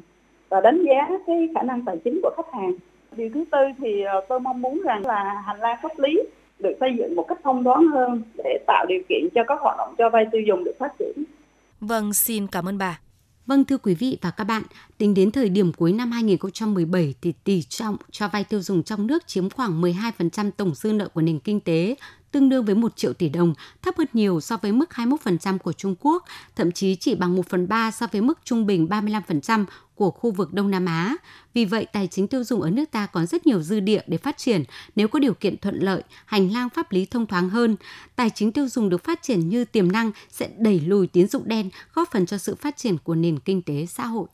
và 0.49 0.61
đánh 0.61 0.83
giá 0.83 1.09
cái 1.27 1.49
khả 1.55 1.61
năng 1.61 1.85
tài 1.85 1.97
chính 1.97 2.19
của 2.23 2.31
khách 2.37 2.53
hàng. 2.53 2.73
Điều 3.17 3.29
thứ 3.33 3.45
tư 3.51 3.57
thì 3.77 4.01
ờ, 4.01 4.21
tôi 4.29 4.39
mong 4.39 4.61
muốn 4.61 4.81
rằng 4.85 5.05
là 5.05 5.43
hành 5.45 5.59
lang 5.59 5.77
pháp 5.81 5.99
lý 5.99 6.19
được 6.59 6.73
xây 6.79 6.89
dựng 6.97 7.15
một 7.15 7.25
cách 7.29 7.37
thông 7.43 7.63
thoáng 7.63 7.87
hơn 7.87 8.23
để 8.37 8.59
tạo 8.67 8.85
điều 8.89 9.01
kiện 9.09 9.29
cho 9.35 9.41
các 9.47 9.57
hoạt 9.61 9.77
động 9.77 9.95
cho 9.97 10.09
vay 10.09 10.25
tiêu 10.31 10.41
dùng 10.47 10.63
được 10.63 10.75
phát 10.79 10.93
triển. 10.99 11.23
Vâng, 11.81 12.13
xin 12.13 12.47
cảm 12.47 12.67
ơn 12.67 12.77
bà. 12.77 12.99
Vâng 13.45 13.65
thưa 13.65 13.77
quý 13.77 13.95
vị 13.95 14.17
và 14.21 14.31
các 14.31 14.43
bạn, 14.43 14.63
tính 14.97 15.13
đến 15.13 15.31
thời 15.31 15.49
điểm 15.49 15.73
cuối 15.73 15.93
năm 15.93 16.11
2017 16.11 17.13
thì 17.21 17.33
tỷ 17.43 17.61
trọng 17.61 17.97
cho 18.11 18.27
vay 18.27 18.43
tiêu 18.43 18.61
dùng 18.61 18.83
trong 18.83 19.07
nước 19.07 19.27
chiếm 19.27 19.49
khoảng 19.49 19.81
12% 19.81 20.51
tổng 20.57 20.75
dư 20.75 20.93
nợ 20.93 21.07
của 21.07 21.21
nền 21.21 21.39
kinh 21.39 21.59
tế, 21.59 21.95
tương 22.31 22.49
đương 22.49 22.65
với 22.65 22.75
1 22.75 22.95
triệu 22.95 23.13
tỷ 23.13 23.29
đồng, 23.29 23.53
thấp 23.81 23.95
hơn 23.97 24.07
nhiều 24.13 24.39
so 24.39 24.57
với 24.57 24.71
mức 24.71 24.89
21% 24.89 25.57
của 25.57 25.73
Trung 25.73 25.95
Quốc, 25.99 26.23
thậm 26.55 26.71
chí 26.71 26.95
chỉ 26.95 27.15
bằng 27.15 27.35
1 27.35 27.45
phần 27.49 27.67
3 27.67 27.91
so 27.91 28.07
với 28.11 28.21
mức 28.21 28.39
trung 28.43 28.65
bình 28.65 28.87
35% 28.89 29.65
của 29.99 30.11
khu 30.11 30.31
vực 30.31 30.53
Đông 30.53 30.71
Nam 30.71 30.85
Á. 30.85 31.15
Vì 31.53 31.65
vậy, 31.65 31.85
tài 31.93 32.07
chính 32.07 32.27
tiêu 32.27 32.43
dùng 32.43 32.61
ở 32.61 32.69
nước 32.69 32.91
ta 32.91 33.05
còn 33.05 33.25
rất 33.25 33.47
nhiều 33.47 33.61
dư 33.61 33.79
địa 33.79 34.01
để 34.07 34.17
phát 34.17 34.37
triển 34.37 34.63
nếu 34.95 35.07
có 35.07 35.19
điều 35.19 35.33
kiện 35.33 35.57
thuận 35.57 35.79
lợi, 35.79 36.03
hành 36.25 36.53
lang 36.53 36.69
pháp 36.69 36.91
lý 36.91 37.05
thông 37.05 37.25
thoáng 37.25 37.49
hơn. 37.49 37.75
Tài 38.15 38.29
chính 38.29 38.51
tiêu 38.51 38.67
dùng 38.67 38.89
được 38.89 39.03
phát 39.03 39.21
triển 39.21 39.49
như 39.49 39.65
tiềm 39.65 39.91
năng 39.91 40.11
sẽ 40.29 40.49
đẩy 40.57 40.79
lùi 40.79 41.07
tín 41.07 41.27
dụng 41.27 41.43
đen, 41.45 41.69
góp 41.93 42.11
phần 42.11 42.25
cho 42.25 42.37
sự 42.37 42.55
phát 42.55 42.77
triển 42.77 42.97
của 42.97 43.15
nền 43.15 43.39
kinh 43.39 43.61
tế 43.61 43.85
xã 43.85 44.05
hội. 44.05 44.27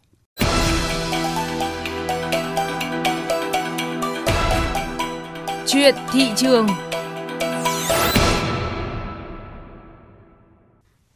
Chuyện 5.67 5.95
thị 6.11 6.31
trường 6.35 6.67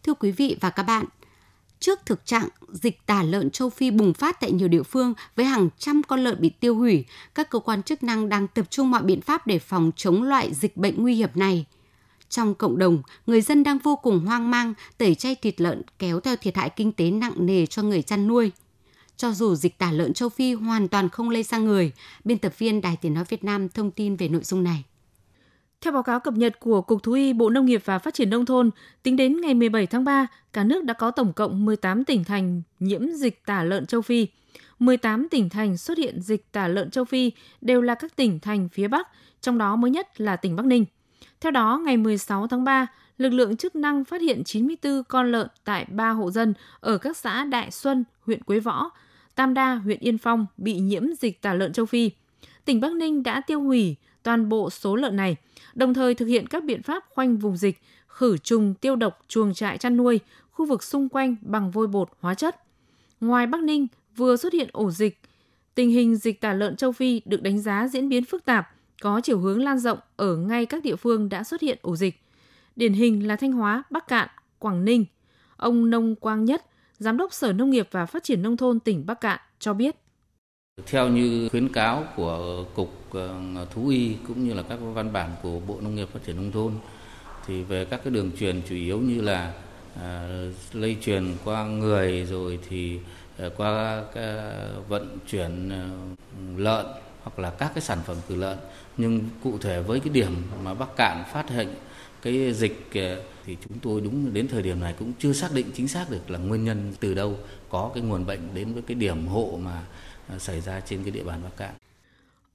Thưa 0.04 0.14
quý 0.14 0.32
vị 0.32 0.58
và 0.62 0.70
các 0.70 0.84
bạn, 0.84 1.06
trước 1.80 2.00
thực 2.06 2.26
trạng 2.26 2.50
dịch 2.72 3.06
tả 3.06 3.24
lợn 3.24 3.50
châu 3.50 3.70
Phi 3.70 3.92
bùng 3.92 4.14
phát 4.14 4.40
tại 4.40 4.52
nhiều 4.52 4.68
địa 4.68 4.84
phương 4.84 5.14
với 5.36 5.46
hàng 5.46 5.70
trăm 5.78 6.04
con 6.04 6.24
lợn 6.24 6.42
bị 6.42 6.50
tiêu 6.50 6.76
hủy, 6.76 7.06
các 7.36 7.50
cơ 7.50 7.60
quan 7.60 7.84
chức 7.84 8.04
năng 8.04 8.30
đang 8.30 8.48
tập 8.48 8.66
trung 8.70 8.92
mọi 8.92 9.04
biện 9.04 9.22
pháp 9.22 9.48
để 9.48 9.60
phòng 9.60 9.92
chống 9.96 10.24
loại 10.24 10.54
dịch 10.54 10.78
bệnh 10.78 11.02
nguy 11.02 11.16
hiểm 11.16 11.30
này. 11.36 11.66
Trong 12.30 12.56
cộng 12.56 12.78
đồng, 12.78 13.02
người 13.28 13.42
dân 13.42 13.64
đang 13.64 13.78
vô 13.78 13.96
cùng 13.96 14.26
hoang 14.26 14.52
mang 14.52 14.74
tẩy 14.98 15.16
chay 15.16 15.36
thịt 15.36 15.62
lợn 15.62 15.82
kéo 16.00 16.20
theo 16.20 16.36
thiệt 16.36 16.58
hại 16.58 16.70
kinh 16.70 16.92
tế 16.92 17.12
nặng 17.12 17.46
nề 17.46 17.66
cho 17.66 17.84
người 17.84 18.02
chăn 18.02 18.28
nuôi. 18.28 18.52
cho 19.18 19.32
dù 19.32 19.56
dịch 19.56 19.78
tả 19.78 19.92
lợn 19.92 20.14
châu 20.14 20.30
Phi 20.30 20.54
hoàn 20.54 20.88
toàn 20.88 21.10
không 21.10 21.30
lây 21.30 21.44
sang 21.44 21.66
người. 21.66 21.92
Biên 22.24 22.38
tập 22.38 22.54
viên 22.58 22.82
Đài 22.82 22.98
Tiếng 23.02 23.14
Nói 23.14 23.24
Việt 23.30 23.44
Nam 23.44 23.70
thông 23.70 23.92
tin 23.92 24.16
về 24.16 24.28
nội 24.28 24.44
dung 24.44 24.64
này. 24.64 24.84
Theo 25.82 25.94
báo 25.94 26.04
cáo 26.04 26.20
cập 26.20 26.34
nhật 26.34 26.60
của 26.60 26.82
Cục 26.82 27.04
Thú 27.04 27.12
y 27.12 27.34
Bộ 27.34 27.50
Nông 27.50 27.66
nghiệp 27.66 27.82
và 27.86 28.00
Phát 28.00 28.14
triển 28.14 28.30
Nông 28.30 28.46
thôn, 28.46 28.70
tính 29.04 29.16
đến 29.16 29.42
ngày 29.42 29.54
17 29.54 29.88
tháng 29.88 30.04
3, 30.04 30.28
cả 30.54 30.64
nước 30.64 30.84
đã 30.84 30.94
có 30.94 31.12
tổng 31.12 31.34
cộng 31.34 31.66
18 31.66 32.04
tỉnh 32.04 32.24
thành 32.24 32.62
nhiễm 32.80 33.10
dịch 33.12 33.46
tả 33.46 33.64
lợn 33.64 33.86
châu 33.86 34.02
Phi. 34.02 34.28
18 34.80 35.28
tỉnh 35.30 35.50
thành 35.50 35.78
xuất 35.78 35.98
hiện 35.98 36.22
dịch 36.22 36.52
tả 36.52 36.68
lợn 36.68 36.92
châu 36.92 37.06
Phi 37.06 37.32
đều 37.62 37.82
là 37.82 37.96
các 37.96 38.16
tỉnh 38.16 38.40
thành 38.40 38.70
phía 38.70 38.88
Bắc, 38.88 39.08
trong 39.42 39.58
đó 39.58 39.76
mới 39.76 39.92
nhất 39.92 40.22
là 40.22 40.36
tỉnh 40.36 40.56
Bắc 40.56 40.66
Ninh. 40.66 40.86
Theo 41.42 41.52
đó, 41.52 41.82
ngày 41.86 41.98
16 41.98 42.48
tháng 42.48 42.64
3, 42.64 42.88
lực 43.18 43.30
lượng 43.30 43.58
chức 43.58 43.76
năng 43.76 44.06
phát 44.06 44.22
hiện 44.22 44.44
94 44.44 45.04
con 45.04 45.32
lợn 45.32 45.48
tại 45.64 45.86
3 45.90 46.10
hộ 46.10 46.32
dân 46.32 46.54
ở 46.80 46.98
các 46.98 47.18
xã 47.18 47.44
Đại 47.44 47.72
Xuân, 47.72 48.04
huyện 48.22 48.44
Quế 48.44 48.60
Võ, 48.60 48.90
Tam 49.36 49.54
Đa, 49.54 49.76
huyện 49.76 50.00
Yên 50.00 50.18
Phong 50.18 50.46
bị 50.58 50.80
nhiễm 50.80 51.04
dịch 51.20 51.42
tả 51.42 51.54
lợn 51.54 51.74
châu 51.74 51.86
Phi. 51.86 52.12
Tỉnh 52.66 52.82
Bắc 52.82 52.92
Ninh 52.92 53.24
đã 53.24 53.42
tiêu 53.42 53.62
hủy 53.62 53.96
toàn 54.24 54.50
bộ 54.50 54.70
số 54.70 54.96
lợn 54.96 55.16
này, 55.16 55.36
đồng 55.76 55.94
thời 55.94 56.16
thực 56.16 56.26
hiện 56.26 56.48
các 56.48 56.64
biện 56.64 56.84
pháp 56.84 57.04
khoanh 57.10 57.38
vùng 57.38 57.58
dịch, 57.58 57.82
khử 58.08 58.38
trùng 58.38 58.74
tiêu 58.74 58.96
độc 58.96 59.20
chuồng 59.28 59.54
trại 59.54 59.78
chăn 59.78 59.98
nuôi, 59.98 60.20
khu 60.52 60.66
vực 60.66 60.84
xung 60.84 61.10
quanh 61.10 61.36
bằng 61.42 61.72
vôi 61.72 61.88
bột 61.88 62.10
hóa 62.20 62.34
chất. 62.34 62.56
Ngoài 63.22 63.48
Bắc 63.48 63.64
Ninh 63.64 63.88
vừa 64.16 64.38
xuất 64.38 64.54
hiện 64.54 64.70
ổ 64.72 64.92
dịch, 64.92 65.22
tình 65.76 65.90
hình 65.90 66.16
dịch 66.16 66.42
tả 66.42 66.54
lợn 66.54 66.76
châu 66.76 66.92
Phi 66.92 67.22
được 67.26 67.42
đánh 67.42 67.60
giá 67.60 67.88
diễn 67.88 68.10
biến 68.10 68.26
phức 68.26 68.46
tạp, 68.46 68.70
có 69.02 69.22
chiều 69.24 69.40
hướng 69.40 69.64
lan 69.64 69.80
rộng 69.80 70.00
ở 70.16 70.36
ngay 70.36 70.66
các 70.66 70.84
địa 70.84 70.96
phương 70.96 71.30
đã 71.30 71.44
xuất 71.44 71.62
hiện 71.62 71.78
ổ 71.82 71.96
dịch. 71.96 72.22
Điển 72.76 72.94
hình 72.94 73.28
là 73.28 73.36
Thanh 73.36 73.52
Hóa, 73.52 73.84
Bắc 73.90 74.08
Cạn, 74.08 74.28
Quảng 74.60 74.86
Ninh. 74.86 75.06
Ông 75.58 75.90
Nông 75.90 76.16
Quang 76.16 76.46
Nhất, 76.46 76.66
Giám 76.98 77.18
đốc 77.18 77.34
Sở 77.34 77.54
Nông 77.54 77.70
nghiệp 77.70 77.88
và 77.92 78.06
Phát 78.06 78.24
triển 78.24 78.42
Nông 78.42 78.58
thôn 78.58 78.80
tỉnh 78.80 79.06
Bắc 79.06 79.22
Cạn 79.22 79.40
cho 79.60 79.74
biết. 79.74 79.96
Theo 80.86 81.08
như 81.10 81.50
khuyến 81.50 81.74
cáo 81.74 82.04
của 82.16 82.66
Cục 82.76 82.94
ờ, 83.12 83.66
Thú 83.74 83.88
y 83.88 84.16
cũng 84.28 84.48
như 84.48 84.54
là 84.54 84.64
các 84.70 84.80
văn 84.94 85.14
bản 85.14 85.30
của 85.44 85.60
Bộ 85.60 85.78
Nông 85.82 85.96
nghiệp 85.96 86.08
Phát 86.14 86.20
triển 86.26 86.36
Nông 86.36 86.52
thôn 86.52 86.74
thì 87.48 87.64
về 87.64 87.86
các 87.86 88.02
cái 88.04 88.14
đường 88.14 88.32
truyền 88.40 88.62
chủ 88.70 88.76
yếu 88.76 89.00
như 89.00 89.22
là 89.22 89.54
à, 90.02 90.30
lây 90.74 90.98
truyền 91.02 91.34
qua 91.46 91.66
người 91.66 92.26
rồi 92.26 92.60
thì 92.70 93.00
à, 93.38 93.46
qua 93.58 94.04
cái 94.14 94.36
vận 94.88 95.18
chuyển 95.32 95.70
à, 95.70 95.90
lợn 96.58 96.86
hoặc 97.24 97.40
là 97.40 97.50
các 97.50 97.72
cái 97.76 97.82
sản 97.82 98.00
phẩm 98.06 98.18
từ 98.28 98.36
lợn. 98.36 98.58
Nhưng 98.98 99.22
cụ 99.44 99.58
thể 99.58 99.82
với 99.82 100.00
cái 100.00 100.10
điểm 100.10 100.36
mà 100.64 100.74
Bắc 100.74 100.96
Cạn 100.96 101.24
phát 101.34 101.50
hiện 101.50 101.68
cái 102.22 102.54
dịch 102.54 102.90
thì 103.46 103.58
chúng 103.68 103.80
tôi 103.80 104.02
đúng 104.02 104.34
đến 104.34 104.48
thời 104.48 104.62
điểm 104.62 104.80
này 104.80 104.94
cũng 105.00 105.14
chưa 105.20 105.34
xác 105.34 105.54
định 105.54 105.66
chính 105.74 105.88
xác 105.88 106.10
được 106.10 106.32
là 106.32 106.40
nguyên 106.40 106.64
nhân 106.64 106.94
từ 107.00 107.14
đâu 107.14 107.36
có 107.70 107.92
cái 107.94 108.04
nguồn 108.04 108.26
bệnh 108.26 108.40
đến 108.54 108.74
với 108.74 108.84
cái 108.88 108.96
điểm 108.96 109.28
hộ 109.28 109.60
mà 109.64 109.84
xảy 110.38 110.62
ra 110.62 110.80
trên 110.80 111.04
cái 111.04 111.12
địa 111.12 111.24
bàn 111.24 111.44
Bắc 111.44 111.58
Cạn. 111.58 111.74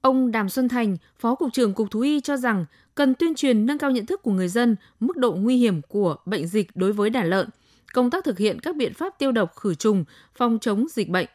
Ông 0.01 0.31
Đàm 0.31 0.49
Xuân 0.49 0.69
Thành, 0.69 0.97
Phó 1.19 1.35
Cục 1.35 1.53
trưởng 1.53 1.73
Cục 1.73 1.91
Thú 1.91 1.99
y 1.99 2.21
cho 2.21 2.37
rằng 2.37 2.65
cần 2.95 3.15
tuyên 3.15 3.35
truyền 3.35 3.65
nâng 3.65 3.77
cao 3.77 3.91
nhận 3.91 4.05
thức 4.05 4.23
của 4.23 4.31
người 4.31 4.47
dân 4.47 4.75
mức 4.99 5.17
độ 5.17 5.33
nguy 5.33 5.57
hiểm 5.57 5.81
của 5.81 6.15
bệnh 6.25 6.47
dịch 6.47 6.75
đối 6.75 6.93
với 6.93 7.09
đàn 7.09 7.29
lợn, 7.29 7.49
công 7.93 8.11
tác 8.11 8.23
thực 8.23 8.37
hiện 8.37 8.59
các 8.59 8.75
biện 8.75 8.93
pháp 8.93 9.19
tiêu 9.19 9.31
độc 9.31 9.55
khử 9.55 9.75
trùng, 9.75 10.05
phòng 10.35 10.57
chống 10.61 10.85
dịch 10.91 11.09
bệnh. 11.09 11.27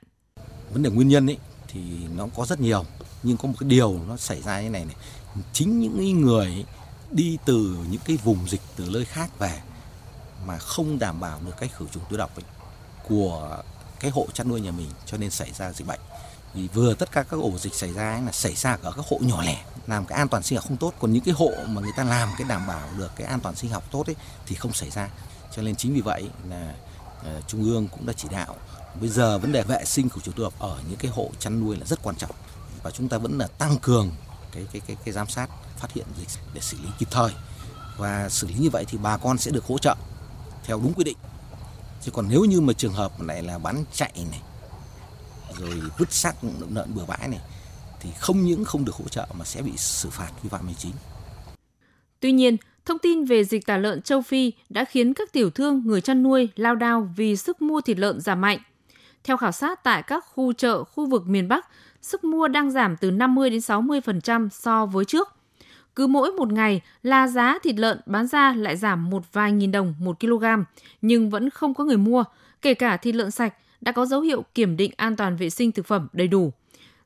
Vấn 0.73 0.83
đề 0.83 0.91
nguyên 0.91 1.09
nhân 1.09 1.31
ấy 1.31 1.39
thì 1.69 1.81
nó 2.17 2.29
có 2.37 2.47
rất 2.47 2.61
nhiều, 2.61 2.85
nhưng 3.23 3.37
có 3.37 3.49
một 3.49 3.55
cái 3.61 3.69
điều 3.69 4.01
nó 4.09 4.17
xảy 4.17 4.43
ra 4.43 4.61
như 4.63 4.71
này 4.71 4.85
này, 4.85 4.97
chính 5.53 5.81
những 5.81 6.21
người 6.21 6.65
đi 7.11 7.39
từ 7.45 7.77
những 7.91 8.01
cái 8.05 8.19
vùng 8.25 8.49
dịch 8.49 8.61
từ 8.77 8.89
nơi 8.93 9.05
khác 9.05 9.39
về 9.39 9.61
mà 10.47 10.59
không 10.59 10.99
đảm 10.99 11.21
bảo 11.21 11.41
được 11.47 11.53
cách 11.61 11.71
khử 11.79 11.87
trùng 11.93 12.03
tiêu 12.09 12.19
độc 12.19 12.37
ấy, 12.37 12.45
của 13.09 13.63
cái 14.01 14.11
hộ 14.11 14.27
chăn 14.33 14.49
nuôi 14.49 14.61
nhà 14.61 14.71
mình 14.71 14.89
cho 15.07 15.17
nên 15.17 15.31
xảy 15.31 15.53
ra 15.53 15.73
dịch 15.73 15.87
bệnh 15.87 16.01
vì 16.55 16.69
vừa 16.69 16.95
tất 16.95 17.13
cả 17.13 17.23
các 17.23 17.37
ổ 17.41 17.59
dịch 17.59 17.75
xảy 17.75 17.93
ra 17.93 18.13
ấy 18.13 18.23
là 18.23 18.33
xảy 18.33 18.55
ra 18.55 18.79
ở 18.83 18.93
các 18.93 19.05
hộ 19.11 19.19
nhỏ 19.21 19.43
lẻ 19.43 19.65
làm 19.87 20.07
cái 20.07 20.19
an 20.19 20.29
toàn 20.29 20.43
sinh 20.43 20.59
học 20.59 20.65
không 20.69 20.77
tốt. 20.77 20.93
Còn 21.01 21.13
những 21.13 21.23
cái 21.23 21.35
hộ 21.35 21.51
mà 21.67 21.81
người 21.81 21.93
ta 21.97 22.05
làm 22.05 22.29
cái 22.39 22.49
đảm 22.49 22.67
bảo 22.67 22.89
được 22.99 23.11
cái 23.17 23.27
an 23.27 23.41
toàn 23.41 23.57
sinh 23.57 23.71
học 23.71 23.85
tốt 23.91 24.07
ấy 24.07 24.17
thì 24.47 24.55
không 24.55 24.73
xảy 24.73 24.91
ra. 24.91 25.09
Cho 25.57 25.63
nên 25.63 25.77
chính 25.77 25.95
vì 25.95 26.01
vậy 26.01 26.31
là 26.49 26.75
uh, 27.21 27.49
trung 27.49 27.65
ương 27.65 27.89
cũng 27.89 28.07
đã 28.07 28.13
chỉ 28.13 28.29
đạo 28.31 28.57
bây 29.01 29.09
giờ 29.09 29.39
vấn 29.39 29.53
đề 29.53 29.63
vệ 29.63 29.85
sinh 29.85 30.09
khử 30.09 30.21
trùng 30.21 30.35
tiêu 30.35 30.45
độc 30.45 30.55
ở 30.59 30.81
những 30.89 30.99
cái 30.99 31.11
hộ 31.11 31.31
chăn 31.39 31.61
nuôi 31.61 31.77
là 31.77 31.87
rất 31.87 32.03
quan 32.03 32.17
trọng. 32.17 32.31
Và 32.83 32.91
chúng 32.91 33.09
ta 33.09 33.19
vẫn 33.19 33.39
là 33.39 33.47
tăng 33.47 33.79
cường 33.79 34.11
cái 34.53 34.67
cái 34.73 34.83
cái 34.87 34.97
cái 35.05 35.15
giám 35.15 35.29
sát 35.29 35.51
phát 35.77 35.93
hiện 35.93 36.07
dịch 36.19 36.29
để 36.55 36.61
xử 36.61 36.77
lý 36.83 36.89
kịp 36.99 37.09
thời. 37.11 37.33
Và 37.97 38.29
xử 38.29 38.47
lý 38.47 38.55
như 38.55 38.71
vậy 38.71 38.85
thì 38.89 38.99
bà 38.99 39.17
con 39.17 39.39
sẽ 39.39 39.51
được 39.51 39.65
hỗ 39.67 39.79
trợ 39.79 39.97
theo 40.65 40.81
đúng 40.83 40.95
quy 40.95 41.05
định. 41.05 41.17
Chứ 42.03 42.11
còn 42.11 42.29
nếu 42.29 42.45
như 42.45 42.61
mà 42.61 42.73
trường 42.73 42.93
hợp 42.93 43.21
này 43.21 43.43
là 43.43 43.59
bán 43.59 43.85
chạy 43.93 44.13
này 44.31 44.41
rồi 45.61 45.81
vứt 45.99 46.13
xác 46.13 46.33
lợn 46.75 46.95
bừa 46.95 47.05
bãi 47.09 47.29
này 47.29 47.41
thì 48.01 48.11
không 48.19 48.43
những 48.43 48.65
không 48.65 48.85
được 48.85 48.95
hỗ 48.95 49.09
trợ 49.09 49.27
mà 49.39 49.45
sẽ 49.45 49.63
bị 49.63 49.73
xử 49.77 50.11
phạt 50.11 50.31
vi 50.43 50.49
phạm 50.49 50.67
hành 50.67 50.75
chính. 50.79 50.93
Tuy 52.21 52.33
nhiên, 52.33 52.57
thông 52.85 52.99
tin 52.99 53.25
về 53.25 53.45
dịch 53.45 53.67
tả 53.67 53.77
lợn 53.77 54.03
châu 54.03 54.23
Phi 54.23 54.53
đã 54.69 54.85
khiến 54.85 55.15
các 55.15 55.33
tiểu 55.33 55.51
thương, 55.51 55.83
người 55.85 56.01
chăn 56.01 56.23
nuôi 56.23 56.49
lao 56.57 56.75
đao 56.75 57.13
vì 57.17 57.37
sức 57.37 57.63
mua 57.63 57.81
thịt 57.81 57.99
lợn 57.99 58.21
giảm 58.21 58.41
mạnh. 58.41 58.59
Theo 59.25 59.37
khảo 59.37 59.53
sát 59.53 59.85
tại 59.85 60.03
các 60.03 60.25
khu 60.35 60.53
chợ, 60.53 60.85
khu 60.85 61.07
vực 61.07 61.27
miền 61.27 61.49
Bắc, 61.49 61.67
sức 62.03 62.25
mua 62.25 62.49
đang 62.49 62.71
giảm 62.71 62.97
từ 62.97 63.11
50 63.11 63.51
đến 63.51 63.59
60% 63.59 64.49
so 64.49 64.87
với 64.87 65.05
trước. 65.05 65.29
Cứ 65.95 66.07
mỗi 66.07 66.33
một 66.33 66.53
ngày 66.53 66.81
là 67.03 67.29
giá 67.29 67.59
thịt 67.63 67.79
lợn 67.79 68.01
bán 68.07 68.27
ra 68.27 68.55
lại 68.57 68.77
giảm 68.77 69.11
một 69.11 69.23
vài 69.33 69.53
nghìn 69.53 69.73
đồng 69.73 69.95
một 69.99 70.21
kg, 70.21 70.45
nhưng 71.03 71.31
vẫn 71.31 71.51
không 71.51 71.75
có 71.75 71.85
người 71.85 71.97
mua, 71.97 72.25
kể 72.63 72.75
cả 72.75 72.97
thịt 72.97 73.15
lợn 73.15 73.31
sạch 73.31 73.55
đã 73.81 73.93
có 73.93 74.07
dấu 74.07 74.21
hiệu 74.21 74.45
kiểm 74.55 74.77
định 74.77 74.91
an 74.97 75.17
toàn 75.17 75.37
vệ 75.37 75.51
sinh 75.51 75.73
thực 75.73 75.87
phẩm 75.87 76.09
đầy 76.13 76.29
đủ. 76.29 76.53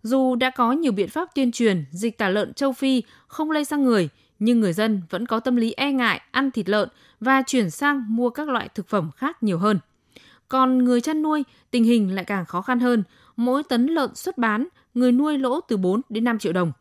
Dù 0.02 0.34
đã 0.34 0.50
có 0.50 0.72
nhiều 0.72 0.92
biện 0.92 1.08
pháp 1.08 1.34
tuyên 1.34 1.52
truyền 1.52 1.84
dịch 1.90 2.18
tả 2.18 2.28
lợn 2.28 2.54
châu 2.54 2.72
Phi 2.72 3.02
không 3.26 3.50
lây 3.50 3.64
sang 3.64 3.84
người, 3.84 4.08
nhưng 4.38 4.60
người 4.60 4.72
dân 4.72 5.02
vẫn 5.10 5.26
có 5.26 5.40
tâm 5.40 5.56
lý 5.56 5.72
e 5.72 5.92
ngại 5.92 6.20
ăn 6.30 6.50
thịt 6.50 6.68
lợn 6.68 6.88
và 7.20 7.42
chuyển 7.46 7.70
sang 7.70 8.04
mua 8.08 8.30
các 8.30 8.48
loại 8.48 8.68
thực 8.74 8.88
phẩm 8.88 9.10
khác 9.16 9.42
nhiều 9.42 9.58
hơn. 9.58 9.78
Còn 10.48 10.84
người 10.84 11.00
chăn 11.00 11.22
nuôi, 11.22 11.44
tình 11.70 11.84
hình 11.84 12.14
lại 12.14 12.24
càng 12.24 12.46
khó 12.46 12.62
khăn 12.62 12.80
hơn. 12.80 13.02
Mỗi 13.36 13.62
tấn 13.62 13.86
lợn 13.86 14.14
xuất 14.14 14.38
bán, 14.38 14.68
người 14.94 15.12
nuôi 15.12 15.38
lỗ 15.38 15.60
từ 15.60 15.76
4 15.76 16.00
đến 16.08 16.24
5 16.24 16.38
triệu 16.38 16.52
đồng. 16.52 16.72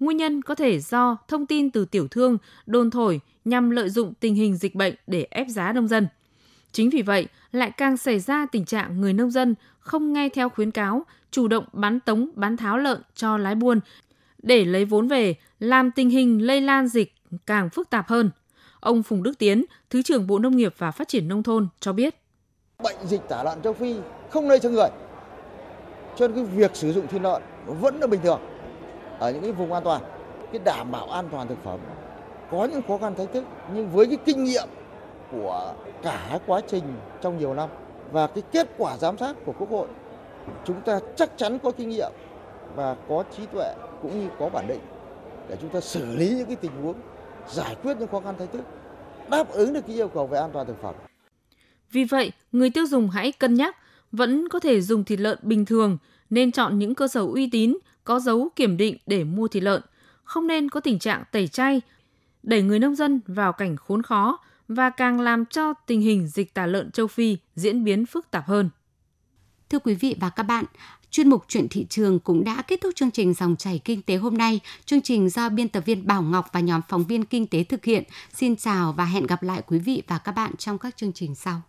Nguyên 0.00 0.16
nhân 0.16 0.42
có 0.42 0.54
thể 0.54 0.80
do 0.80 1.16
thông 1.28 1.46
tin 1.46 1.70
từ 1.70 1.84
tiểu 1.84 2.08
thương, 2.08 2.38
đồn 2.66 2.90
thổi 2.90 3.20
nhằm 3.44 3.70
lợi 3.70 3.90
dụng 3.90 4.14
tình 4.20 4.34
hình 4.34 4.56
dịch 4.56 4.74
bệnh 4.74 4.94
để 5.06 5.26
ép 5.30 5.48
giá 5.48 5.72
nông 5.72 5.88
dân. 5.88 6.06
Chính 6.78 6.90
vì 6.90 7.02
vậy, 7.02 7.26
lại 7.52 7.70
càng 7.70 7.96
xảy 7.96 8.18
ra 8.18 8.46
tình 8.52 8.64
trạng 8.64 9.00
người 9.00 9.12
nông 9.12 9.30
dân 9.30 9.54
không 9.80 10.12
nghe 10.12 10.28
theo 10.28 10.48
khuyến 10.48 10.70
cáo, 10.70 11.02
chủ 11.30 11.48
động 11.48 11.64
bán 11.72 12.00
tống 12.00 12.28
bán 12.34 12.56
tháo 12.56 12.78
lợn 12.78 13.02
cho 13.14 13.38
lái 13.38 13.54
buôn 13.54 13.80
để 14.42 14.64
lấy 14.64 14.84
vốn 14.84 15.08
về, 15.08 15.34
làm 15.60 15.90
tình 15.90 16.10
hình 16.10 16.46
lây 16.46 16.60
lan 16.60 16.88
dịch 16.88 17.14
càng 17.46 17.70
phức 17.70 17.90
tạp 17.90 18.08
hơn. 18.08 18.30
Ông 18.80 19.02
Phùng 19.02 19.22
Đức 19.22 19.38
Tiến, 19.38 19.64
Thứ 19.90 20.02
trưởng 20.02 20.26
Bộ 20.26 20.38
Nông 20.38 20.56
nghiệp 20.56 20.74
và 20.78 20.90
Phát 20.90 21.08
triển 21.08 21.28
Nông 21.28 21.42
thôn 21.42 21.68
cho 21.80 21.92
biết. 21.92 22.14
Bệnh 22.82 23.06
dịch 23.06 23.28
tả 23.28 23.42
lợn 23.42 23.62
châu 23.62 23.72
Phi 23.72 23.96
không 24.30 24.48
lây 24.48 24.58
cho 24.58 24.68
người. 24.68 24.88
Cho 26.16 26.28
nên 26.28 26.36
cái 26.36 26.44
việc 26.44 26.70
sử 26.74 26.92
dụng 26.92 27.06
thịt 27.06 27.22
lợn 27.22 27.42
vẫn 27.66 28.00
là 28.00 28.06
bình 28.06 28.20
thường 28.22 28.40
ở 29.18 29.32
những 29.32 29.42
cái 29.42 29.52
vùng 29.52 29.72
an 29.72 29.84
toàn. 29.84 30.02
Cái 30.52 30.60
đảm 30.64 30.90
bảo 30.90 31.10
an 31.10 31.28
toàn 31.32 31.48
thực 31.48 31.64
phẩm 31.64 31.80
có 32.50 32.68
những 32.72 32.82
khó 32.88 32.98
khăn 32.98 33.14
thách 33.14 33.32
thức 33.32 33.44
nhưng 33.74 33.90
với 33.90 34.06
cái 34.06 34.18
kinh 34.24 34.44
nghiệm 34.44 34.68
của 35.30 35.74
cả 36.02 36.38
quá 36.46 36.60
trình 36.68 36.84
trong 37.20 37.38
nhiều 37.38 37.54
năm 37.54 37.68
và 38.12 38.26
cái 38.26 38.42
kết 38.52 38.68
quả 38.78 38.96
giám 38.96 39.18
sát 39.18 39.36
của 39.44 39.52
Quốc 39.58 39.70
hội 39.70 39.88
chúng 40.64 40.80
ta 40.80 41.00
chắc 41.16 41.30
chắn 41.36 41.58
có 41.58 41.70
kinh 41.70 41.88
nghiệm 41.88 42.12
và 42.74 42.96
có 43.08 43.24
trí 43.36 43.46
tuệ 43.46 43.74
cũng 44.02 44.20
như 44.20 44.28
có 44.38 44.48
bản 44.48 44.66
định 44.68 44.80
để 45.48 45.56
chúng 45.60 45.70
ta 45.70 45.80
xử 45.80 46.16
lý 46.16 46.28
những 46.28 46.46
cái 46.46 46.56
tình 46.56 46.72
huống 46.82 46.96
giải 47.48 47.76
quyết 47.82 47.96
những 47.98 48.08
khó 48.08 48.20
khăn 48.20 48.34
thách 48.38 48.52
thức 48.52 48.62
đáp 49.30 49.48
ứng 49.48 49.72
được 49.72 49.80
cái 49.86 49.96
yêu 49.96 50.08
cầu 50.08 50.26
về 50.26 50.38
an 50.38 50.50
toàn 50.52 50.66
thực 50.66 50.82
phẩm. 50.82 50.94
Vì 51.90 52.04
vậy, 52.04 52.32
người 52.52 52.70
tiêu 52.70 52.86
dùng 52.86 53.10
hãy 53.10 53.32
cân 53.32 53.54
nhắc 53.54 53.76
vẫn 54.12 54.48
có 54.48 54.60
thể 54.60 54.80
dùng 54.80 55.04
thịt 55.04 55.20
lợn 55.20 55.38
bình 55.42 55.64
thường 55.64 55.98
nên 56.30 56.52
chọn 56.52 56.78
những 56.78 56.94
cơ 56.94 57.08
sở 57.08 57.20
uy 57.20 57.48
tín 57.52 57.76
có 58.04 58.20
dấu 58.20 58.48
kiểm 58.56 58.76
định 58.76 58.96
để 59.06 59.24
mua 59.24 59.48
thịt 59.48 59.62
lợn, 59.62 59.82
không 60.24 60.46
nên 60.46 60.70
có 60.70 60.80
tình 60.80 60.98
trạng 60.98 61.24
tẩy 61.32 61.48
chay, 61.48 61.80
đẩy 62.42 62.62
người 62.62 62.78
nông 62.78 62.94
dân 62.94 63.20
vào 63.26 63.52
cảnh 63.52 63.76
khốn 63.76 64.02
khó 64.02 64.38
và 64.68 64.90
càng 64.90 65.20
làm 65.20 65.46
cho 65.46 65.74
tình 65.86 66.00
hình 66.00 66.28
dịch 66.28 66.54
tả 66.54 66.66
lợn 66.66 66.90
châu 66.90 67.06
Phi 67.06 67.36
diễn 67.56 67.84
biến 67.84 68.06
phức 68.06 68.30
tạp 68.30 68.46
hơn. 68.46 68.70
Thưa 69.70 69.78
quý 69.78 69.94
vị 69.94 70.16
và 70.20 70.30
các 70.30 70.42
bạn, 70.42 70.64
chuyên 71.10 71.30
mục 71.30 71.44
chuyện 71.48 71.68
thị 71.68 71.86
trường 71.90 72.18
cũng 72.18 72.44
đã 72.44 72.62
kết 72.62 72.80
thúc 72.80 72.92
chương 72.96 73.10
trình 73.10 73.34
dòng 73.34 73.56
chảy 73.56 73.80
kinh 73.84 74.02
tế 74.02 74.16
hôm 74.16 74.38
nay. 74.38 74.60
Chương 74.84 75.02
trình 75.02 75.30
do 75.30 75.48
biên 75.48 75.68
tập 75.68 75.82
viên 75.86 76.06
Bảo 76.06 76.22
Ngọc 76.22 76.46
và 76.52 76.60
nhóm 76.60 76.80
phóng 76.88 77.04
viên 77.04 77.24
kinh 77.24 77.46
tế 77.46 77.64
thực 77.64 77.84
hiện. 77.84 78.04
Xin 78.34 78.56
chào 78.56 78.92
và 78.92 79.04
hẹn 79.04 79.26
gặp 79.26 79.42
lại 79.42 79.62
quý 79.66 79.78
vị 79.78 80.02
và 80.06 80.18
các 80.18 80.32
bạn 80.32 80.56
trong 80.56 80.78
các 80.78 80.96
chương 80.96 81.12
trình 81.12 81.34
sau. 81.34 81.62